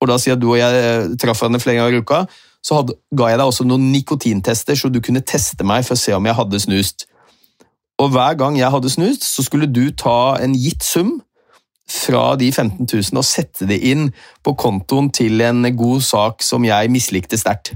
og 0.00 0.08
da 0.08 0.16
sier 0.16 0.32
jeg 0.32 0.38
at 0.38 0.42
du 0.42 0.48
og 0.48 0.56
jeg 0.56 0.78
eh, 0.80 1.10
traff 1.20 1.42
hverandre 1.42 1.60
flere 1.60 1.76
ganger 1.76 1.98
i 1.98 2.00
uka, 2.00 2.22
så 2.64 2.78
hadde, 2.78 2.94
ga 3.12 3.26
jeg 3.28 3.36
deg 3.36 3.50
også 3.50 3.66
noen 3.68 3.90
nikotintester, 3.92 4.78
så 4.80 4.88
du 4.88 4.96
kunne 5.04 5.20
teste 5.20 5.66
meg 5.68 5.84
for 5.84 5.92
å 5.92 6.00
se 6.00 6.14
om 6.16 6.24
jeg 6.24 6.38
hadde 6.38 6.60
snust. 6.64 7.04
Og 8.00 8.12
hver 8.14 8.36
gang 8.40 8.56
jeg 8.58 8.72
hadde 8.72 8.90
snust, 8.92 9.26
så 9.28 9.44
skulle 9.44 9.68
du 9.68 9.90
ta 9.92 10.36
en 10.40 10.54
gitt 10.56 10.84
sum 10.86 11.18
fra 11.90 12.36
de 12.38 12.48
15 12.52 12.86
000 12.86 13.18
og 13.18 13.26
sette 13.26 13.66
det 13.66 13.80
inn 13.90 14.10
på 14.46 14.54
kontoen 14.58 15.10
til 15.12 15.42
en 15.42 15.66
god 15.76 16.04
sak 16.06 16.44
som 16.46 16.64
jeg 16.64 16.90
mislikte 16.94 17.38
sterkt. 17.40 17.74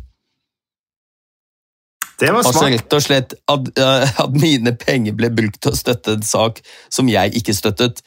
Det 2.20 2.30
var 2.30 2.46
Altså 2.46 2.68
rett 2.70 2.94
og 2.94 3.02
slett 3.02 3.34
at, 3.50 3.72
eh, 3.74 4.20
at 4.24 4.36
mine 4.38 4.72
penger 4.78 5.16
ble 5.18 5.32
brukt 5.34 5.58
til 5.60 5.74
å 5.74 5.78
støtte 5.78 6.14
en 6.14 6.22
sak 6.22 6.62
som 6.92 7.10
jeg 7.10 7.34
ikke 7.40 7.56
støttet. 7.56 8.04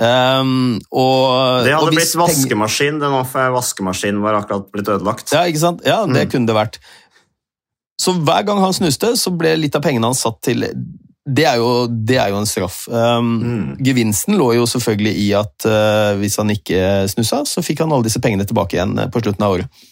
Um, 0.00 0.78
og, 0.96 1.64
Det 1.66 1.74
hadde 1.74 1.90
blitt 1.92 2.14
vaskemaskin, 2.16 3.00
Den 3.02 3.12
vaskemaskinen 3.52 4.22
var 4.22 4.38
akkurat 4.38 4.70
blitt 4.72 4.88
ødelagt. 4.88 5.32
Ja, 5.34 5.42
ikke 5.44 5.60
sant? 5.60 5.82
Ja, 5.84 6.06
det 6.06 6.28
Mm. 6.28 6.30
kunne 6.30 6.46
det 6.46 6.56
vært. 6.56 6.78
Så 8.00 8.14
hver 8.16 8.46
gang 8.46 8.60
han 8.60 8.72
snuste, 8.72 9.12
så 9.18 9.36
ble 9.36 9.56
litt 9.56 9.74
av 9.76 9.82
pengene 9.82 10.04
han 10.04 10.14
satt 10.14 10.40
til 10.40 10.64
Det 11.36 11.44
er 11.46 11.60
jo, 11.60 11.86
det 11.86 12.16
er 12.18 12.32
jo 12.32 12.40
en 12.40 12.48
straff. 12.48 12.82
Um, 12.88 13.30
Mm. 13.40 13.66
Gevinsten 13.86 14.36
lå 14.38 14.48
jo 14.56 14.66
selvfølgelig 14.68 15.12
i 15.22 15.28
at 15.38 15.66
uh, 15.68 16.18
hvis 16.20 16.36
han 16.40 16.50
ikke 16.52 17.06
snussa, 17.12 17.42
så 17.46 17.62
fikk 17.64 17.84
han 17.84 17.92
alle 17.92 18.06
disse 18.06 18.20
pengene 18.22 18.46
tilbake 18.48 18.78
igjen 18.78 18.96
uh, 18.98 19.06
på 19.12 19.22
slutten 19.22 19.46
av 19.46 19.56
året. 19.56 19.84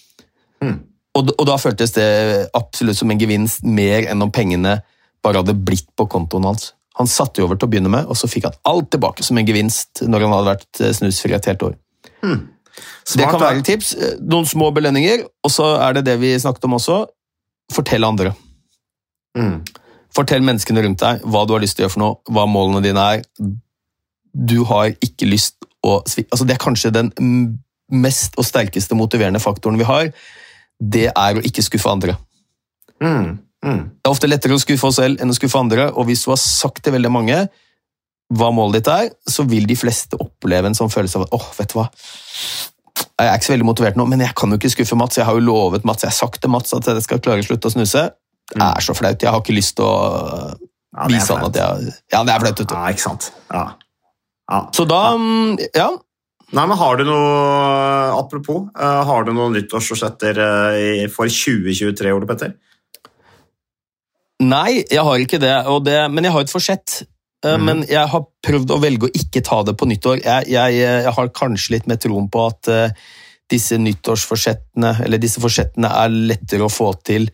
Mm. 0.64 0.78
Og, 1.18 1.32
og 1.34 1.46
da 1.48 1.56
føltes 1.60 1.94
det 1.96 2.08
absolutt 2.56 2.98
som 2.98 3.10
en 3.10 3.20
gevinst 3.20 3.64
mer 3.64 4.08
enn 4.10 4.24
om 4.24 4.32
pengene 4.34 4.78
bare 5.24 5.42
hadde 5.42 5.56
blitt 5.56 5.88
på 5.98 6.06
kontoen 6.10 6.46
hans. 6.48 6.72
Han 6.98 7.10
satte 7.10 7.40
jo 7.40 7.46
over 7.46 7.58
til 7.58 7.68
å 7.68 7.72
begynne 7.72 7.92
med, 7.92 8.08
og 8.10 8.18
så 8.18 8.30
fikk 8.30 8.48
han 8.48 8.58
alt 8.68 8.90
tilbake 8.94 9.26
som 9.26 9.38
en 9.38 9.46
gevinst 9.46 10.02
når 10.06 10.26
han 10.26 10.34
hadde 10.36 10.54
vært 10.54 10.82
uh, 10.82 10.92
snusfri 11.00 11.36
et 11.36 11.50
helt 11.52 11.68
år. 11.70 11.76
Det 13.08 13.14
Smart, 13.24 13.32
kan 13.32 13.40
være 13.40 13.60
et 13.62 13.66
tips. 13.66 13.94
Eh, 13.96 14.18
Noen 14.20 14.46
små 14.46 14.70
belønninger, 14.74 15.24
og 15.44 15.52
så 15.52 15.72
er 15.82 15.98
det 15.98 16.04
det 16.10 16.18
vi 16.20 16.34
snakket 16.38 16.66
om 16.68 16.76
også. 16.78 16.98
Fortell 17.74 18.06
andre. 18.06 18.34
Mm. 19.38 19.60
Fortell 20.14 20.44
menneskene 20.44 20.82
rundt 20.84 21.02
deg 21.02 21.24
hva 21.28 21.44
du 21.46 21.54
har 21.54 21.62
lyst 21.62 21.78
til 21.78 21.84
å 21.84 21.86
gjøre 21.86 21.94
for 21.94 22.04
noe, 22.04 22.18
hva 22.32 22.46
målene 22.50 22.82
dine 22.84 23.06
er. 23.14 23.24
Du 24.32 24.62
har 24.68 24.92
ikke 25.04 25.28
lyst 25.28 25.58
å 25.84 26.00
svikte 26.10 26.34
altså 26.34 26.46
Det 26.48 26.56
er 26.56 26.62
kanskje 26.62 26.94
den 26.94 27.12
mest 27.88 28.34
og 28.36 28.44
sterkeste 28.44 28.96
motiverende 28.98 29.40
faktoren 29.40 29.78
vi 29.80 29.86
har. 29.88 30.10
Det 30.78 31.06
er 31.08 31.38
å 31.38 31.44
ikke 31.44 31.64
skuffe 31.64 31.90
andre. 31.90 32.16
Mm. 33.02 33.38
Mm. 33.64 33.84
Det 33.98 34.06
er 34.06 34.12
ofte 34.12 34.30
lettere 34.30 34.56
å 34.56 34.62
skuffe 34.62 34.90
oss 34.90 34.98
selv 35.00 35.22
enn 35.22 35.32
å 35.32 35.36
skuffe 35.36 35.58
andre, 35.58 35.88
og 35.90 36.06
hvis 36.08 36.24
du 36.24 36.32
har 36.32 36.40
sagt 36.40 36.82
til 36.84 36.94
veldig 36.94 37.10
mange 37.14 37.38
hva 38.28 38.50
målet 38.52 38.82
ditt 38.82 38.90
er, 38.92 39.06
så 39.24 39.46
vil 39.48 39.64
de 39.66 39.76
fleste 39.78 40.18
oppleve 40.20 40.68
en 40.68 40.76
sånn 40.76 40.92
følelse 40.92 41.16
av 41.18 41.24
at 41.26 41.36
åh, 41.38 41.46
vet 41.56 41.72
du 41.72 41.78
hva, 41.78 41.86
jeg 43.18 43.26
er 43.26 43.34
ikke 43.34 43.48
så 43.48 43.54
veldig 43.54 43.66
motivert 43.66 43.98
nå, 43.98 44.04
men 44.06 44.22
jeg 44.22 44.34
kan 44.38 44.52
jo 44.52 44.58
ikke 44.60 44.70
skuffe 44.70 44.96
Mats. 44.98 45.18
Jeg 45.18 45.26
har 45.26 45.34
jo 45.34 45.42
lovet 45.42 45.86
Mats, 45.88 46.04
jeg 46.04 46.12
har 46.12 46.18
sagt 46.18 46.40
til 46.42 46.52
Mats 46.54 46.74
at 46.76 46.86
jeg 46.86 47.02
skal 47.02 47.22
klare 47.22 47.42
å 47.42 47.46
slutte 47.46 47.70
å 47.70 47.74
snuse. 47.74 48.04
Det 48.54 48.64
er 48.64 48.84
så 48.84 48.96
flaut. 48.96 49.22
Jeg 49.22 49.32
har 49.32 49.42
ikke 49.42 49.56
lyst 49.56 49.76
til 49.78 49.86
å 49.86 49.94
Ja, 50.96 51.06
vise 51.10 51.34
han 51.36 51.48
at 51.50 51.58
jeg 51.58 51.92
Ja, 52.12 52.22
det 52.24 52.32
er 52.34 52.44
flaut, 52.44 52.60
vet 52.60 52.68
du. 52.68 52.74
Ja, 52.74 52.92
ikke 52.94 53.04
sant. 53.04 53.32
Ja. 53.52 53.64
ja. 54.50 54.60
Så 54.74 54.86
da, 54.88 55.02
mm, 55.16 55.58
ja 55.76 55.90
Nei, 56.48 56.64
men 56.64 56.78
har 56.80 56.96
du 56.96 57.04
noe 57.04 57.26
Apropos, 58.16 58.70
eh, 58.72 59.02
har 59.10 59.26
du 59.26 59.34
noen 59.36 59.52
nyttårsforsetter 59.52 60.40
eh, 60.40 61.04
for 61.12 61.28
2023, 61.28 62.14
Ole 62.16 62.28
Petter? 62.30 62.54
Nei, 64.40 64.80
jeg 64.88 65.04
har 65.04 65.20
ikke 65.20 65.40
det, 65.42 65.54
og 65.68 65.84
det 65.84 65.98
men 66.08 66.24
jeg 66.24 66.32
har 66.32 66.46
et 66.46 66.52
forsett. 66.52 67.02
Mhm. 67.44 67.64
Men 67.66 67.84
jeg 67.86 68.06
har 68.10 68.22
prøvd 68.46 68.70
å 68.70 68.80
velge 68.80 69.08
å 69.08 69.14
ikke 69.14 69.42
ta 69.44 69.60
det 69.66 69.76
på 69.78 69.86
nyttår. 69.90 70.22
Jeg, 70.24 70.48
jeg, 70.54 70.78
jeg 70.78 71.12
har 71.18 71.32
kanskje 71.36 71.74
litt 71.74 71.88
mer 71.90 71.98
troen 72.00 72.30
på 72.30 72.46
at 72.46 72.70
disse 73.50 73.78
nyttårsforsettene, 73.80 74.94
eller 75.04 75.20
disse 75.20 75.42
forsettene, 75.42 75.90
er 75.90 76.16
lettere 76.32 76.66
å 76.66 76.72
få 76.72 76.92
til 77.06 77.28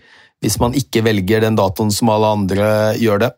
hvis 0.44 0.58
man 0.60 0.76
ikke 0.76 1.02
velger 1.06 1.40
den 1.46 1.56
datoen 1.58 1.90
som 1.94 2.12
alle 2.12 2.28
andre 2.36 2.68
gjør 3.00 3.24
det. 3.24 3.32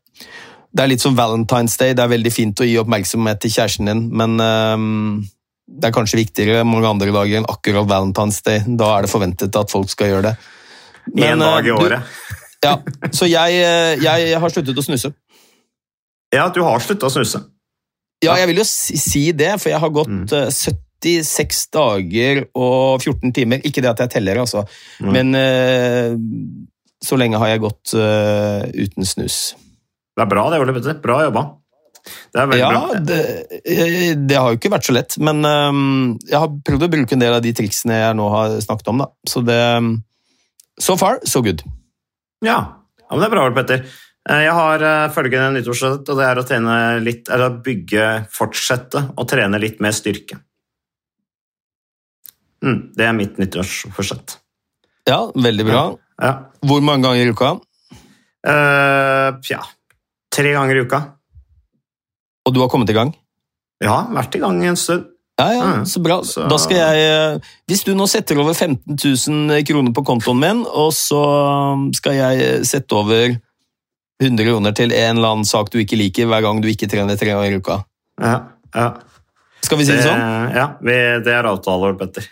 Det 0.76 0.82
er 0.84 0.90
litt 0.90 1.00
som 1.00 1.14
Valentine's 1.16 1.78
Day. 1.80 1.94
Det 1.96 2.02
er 2.04 2.10
veldig 2.12 2.32
fint 2.34 2.60
å 2.60 2.66
gi 2.66 2.74
oppmerksomhet 2.82 3.38
til 3.40 3.54
kjæresten 3.54 3.88
din, 3.88 4.02
men 4.12 4.34
um, 4.42 5.22
det 5.66 5.88
er 5.88 5.94
kanskje 5.96 6.18
viktigere 6.20 6.66
mange 6.68 6.90
andre 6.90 7.14
dager 7.14 7.38
enn 7.40 7.48
akkurat 7.48 7.88
Valentine's 7.88 8.42
Day. 8.44 8.60
Da 8.66 8.90
er 8.98 9.06
det 9.06 9.10
forventet 9.14 9.56
at 9.56 9.72
folk 9.72 9.88
skal 9.94 10.10
gjøre 10.12 10.28
det. 10.28 10.34
Én 11.16 11.38
eh, 11.38 11.40
dag 11.46 11.64
i 11.64 11.70
du- 11.72 11.78
året. 11.80 12.02
Ja, 12.66 12.72
så 13.14 13.26
jeg, 13.30 13.56
jeg, 14.02 14.22
jeg 14.32 14.38
har 14.42 14.50
sluttet 14.50 14.78
å 14.80 14.82
snuse. 14.82 15.10
Ja, 16.34 16.48
du 16.50 16.60
har 16.66 16.80
slutta 16.82 17.06
å 17.06 17.12
snuse. 17.12 17.38
Ja, 18.24 18.32
jeg 18.40 18.48
vil 18.50 18.58
jo 18.62 18.64
si 18.66 19.28
det, 19.36 19.52
for 19.62 19.70
jeg 19.70 19.78
har 19.84 19.92
gått 19.94 20.08
Mm. 20.10 20.24
eh, 20.34 20.48
76 20.50 21.66
dager 21.76 22.40
og 22.56 23.04
14 23.04 23.30
timer. 23.36 23.60
Ikke 23.68 23.84
det 23.84 23.90
at 23.92 24.00
jeg 24.02 24.14
teller, 24.16 24.40
altså, 24.42 24.64
Mm. 25.04 25.12
men 25.12 25.34
eh, 25.38 26.16
så 27.06 27.18
lenge 27.20 27.38
har 27.40 27.52
jeg 27.52 27.62
gått 27.64 27.94
uh, 27.98 28.66
uten 28.74 29.06
snus. 29.06 29.54
Det 30.16 30.24
er 30.24 30.30
bra 30.30 30.46
det, 30.52 30.60
Ole 30.62 30.74
Petter. 30.76 30.98
Bra 31.02 31.20
jobba. 31.26 31.44
Det 32.06 32.38
er 32.40 32.48
veldig 32.50 32.62
Ja, 32.62 32.70
bra. 32.70 32.98
det, 33.08 33.18
eh, 33.66 34.14
det 34.14 34.36
har 34.38 34.52
jo 34.52 34.58
ikke 34.60 34.70
vært 34.70 34.86
så 34.86 34.94
lett, 34.94 35.16
men 35.18 35.42
um, 35.42 36.12
jeg 36.22 36.38
har 36.38 36.52
prøvd 36.68 36.86
å 36.86 36.90
bruke 36.92 37.16
en 37.16 37.22
del 37.24 37.34
av 37.34 37.42
de 37.42 37.50
triksene 37.56 37.98
jeg 37.98 38.16
nå 38.18 38.28
har 38.30 38.54
snakket 38.62 38.90
om, 38.92 39.02
da. 39.02 39.08
Så 39.26 39.42
det 39.46 39.60
So 40.78 40.94
far, 41.00 41.22
so 41.24 41.40
good. 41.40 41.62
Ja, 42.44 42.58
ja 43.00 43.10
men 43.10 43.22
det 43.24 43.30
er 43.30 43.32
bra, 43.32 43.46
Ole 43.48 43.56
Petter. 43.56 43.86
Jeg 44.26 44.52
har 44.52 44.82
følgende 45.14 45.54
nyttårsrett, 45.54 46.08
og 46.12 46.18
det 46.18 46.26
er 46.26 46.40
å 46.40 46.44
trene 46.46 46.74
litt, 47.00 47.30
eller 47.32 47.48
å 47.48 47.60
bygge, 47.64 48.06
fortsette 48.34 49.02
å 49.16 49.24
trene 49.30 49.60
litt 49.62 49.80
mer 49.80 49.94
styrke. 49.96 50.36
Mm, 52.64 52.80
det 52.96 53.06
er 53.06 53.14
mitt 53.16 53.38
nyttårsforsett. 53.40 54.38
Ja, 55.06 55.20
veldig 55.34 55.66
bra. 55.68 55.78
Ja. 55.78 56.05
Hvor 56.20 56.80
mange 56.82 57.04
ganger 57.04 57.26
i 57.26 57.32
uka? 57.34 57.50
Uh, 58.46 59.36
ja, 59.50 59.60
tre 60.32 60.52
ganger 60.54 60.76
i 60.78 60.84
uka. 60.86 61.00
Og 62.46 62.54
du 62.54 62.60
har 62.62 62.70
kommet 62.70 62.90
i 62.92 62.96
gang? 62.96 63.10
Ja, 63.82 64.04
vært 64.14 64.36
i 64.38 64.40
gang 64.40 64.60
en 64.64 64.76
stund. 64.80 65.06
Ja, 65.36 65.50
ja, 65.52 65.64
Mm. 65.66 65.82
så 65.84 66.00
bra. 66.02 66.22
Så- 66.24 66.48
Da 66.48 66.56
skal 66.56 66.76
jeg 66.78 66.96
eh, 67.34 67.38
Hvis 67.68 67.84
du 67.84 67.94
nå 67.94 68.06
setter 68.08 68.38
over 68.40 68.54
15 68.54 68.96
000 68.96 69.62
kroner 69.68 69.92
på 69.92 70.02
kontoen 70.04 70.38
min, 70.40 70.64
og 70.64 70.92
så 70.92 71.92
skal 71.94 72.14
jeg 72.14 72.64
sette 72.64 72.92
over 72.96 73.36
100 74.22 74.44
kroner 74.46 74.72
til 74.74 74.90
en 74.92 75.16
eller 75.18 75.28
annen 75.28 75.44
sak 75.44 75.68
du 75.70 75.76
ikke 75.78 75.98
liker, 75.98 76.24
hver 76.26 76.40
gang 76.40 76.62
du 76.62 76.68
ikke 76.68 76.88
trener 76.88 77.18
tre 77.18 77.26
ganger 77.34 77.52
i 77.52 77.56
uka. 77.60 77.84
Ja, 78.18 78.44
ja. 78.74 78.94
Skal 79.60 79.76
vi 79.78 79.84
si 79.84 79.92
det 79.92 80.04
sånn? 80.04 80.54
Ja, 80.54 80.76
vi, 80.80 80.92
det 81.20 81.26
er 81.34 81.42
avtaler, 81.44 81.92
Petter. 81.98 82.24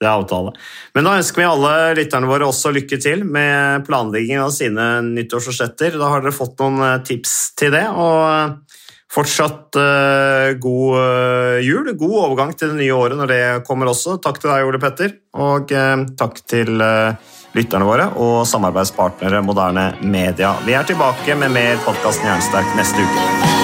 Det 0.00 0.08
er 0.08 0.18
avtale. 0.18 0.52
Men 0.96 1.06
da 1.06 1.16
ønsker 1.20 1.40
vi 1.40 1.48
alle 1.48 1.74
lytterne 1.98 2.28
våre 2.28 2.48
også 2.48 2.72
lykke 2.74 2.98
til 3.00 3.22
med 3.24 3.84
planleggingen 3.86 4.42
av 4.42 4.50
sine 4.54 4.88
nyttårsforsetter. 5.06 5.98
Da 6.00 6.10
har 6.10 6.24
dere 6.24 6.34
fått 6.34 6.58
noen 6.60 6.82
eh, 6.82 7.02
tips 7.06 7.36
til 7.58 7.72
det. 7.76 7.84
Og 7.94 8.22
eh, 8.26 8.80
fortsatt 9.14 9.78
eh, 9.78 10.56
god 10.58 11.62
jul. 11.62 11.92
God 11.94 12.16
overgang 12.24 12.52
til 12.58 12.74
det 12.74 12.80
nye 12.82 12.96
året 12.98 13.20
når 13.20 13.30
det 13.30 13.42
kommer 13.68 13.92
også. 13.92 14.18
Takk 14.22 14.42
til 14.42 14.50
deg, 14.50 14.66
Ole 14.66 14.82
Petter. 14.82 15.14
Og 15.38 15.70
takk 16.18 16.42
til 16.50 16.74
lytterne 17.54 17.86
våre 17.86 18.08
og 18.18 18.40
samarbeidspartnere 18.50 19.44
Moderne 19.46 19.92
Media. 20.02 20.56
Vi 20.66 20.74
er 20.74 20.90
tilbake 20.90 21.38
med 21.38 21.54
mer 21.54 21.78
podkasten 21.86 22.26
Jernsterk 22.32 22.74
neste 22.80 23.06
uke. 23.06 23.63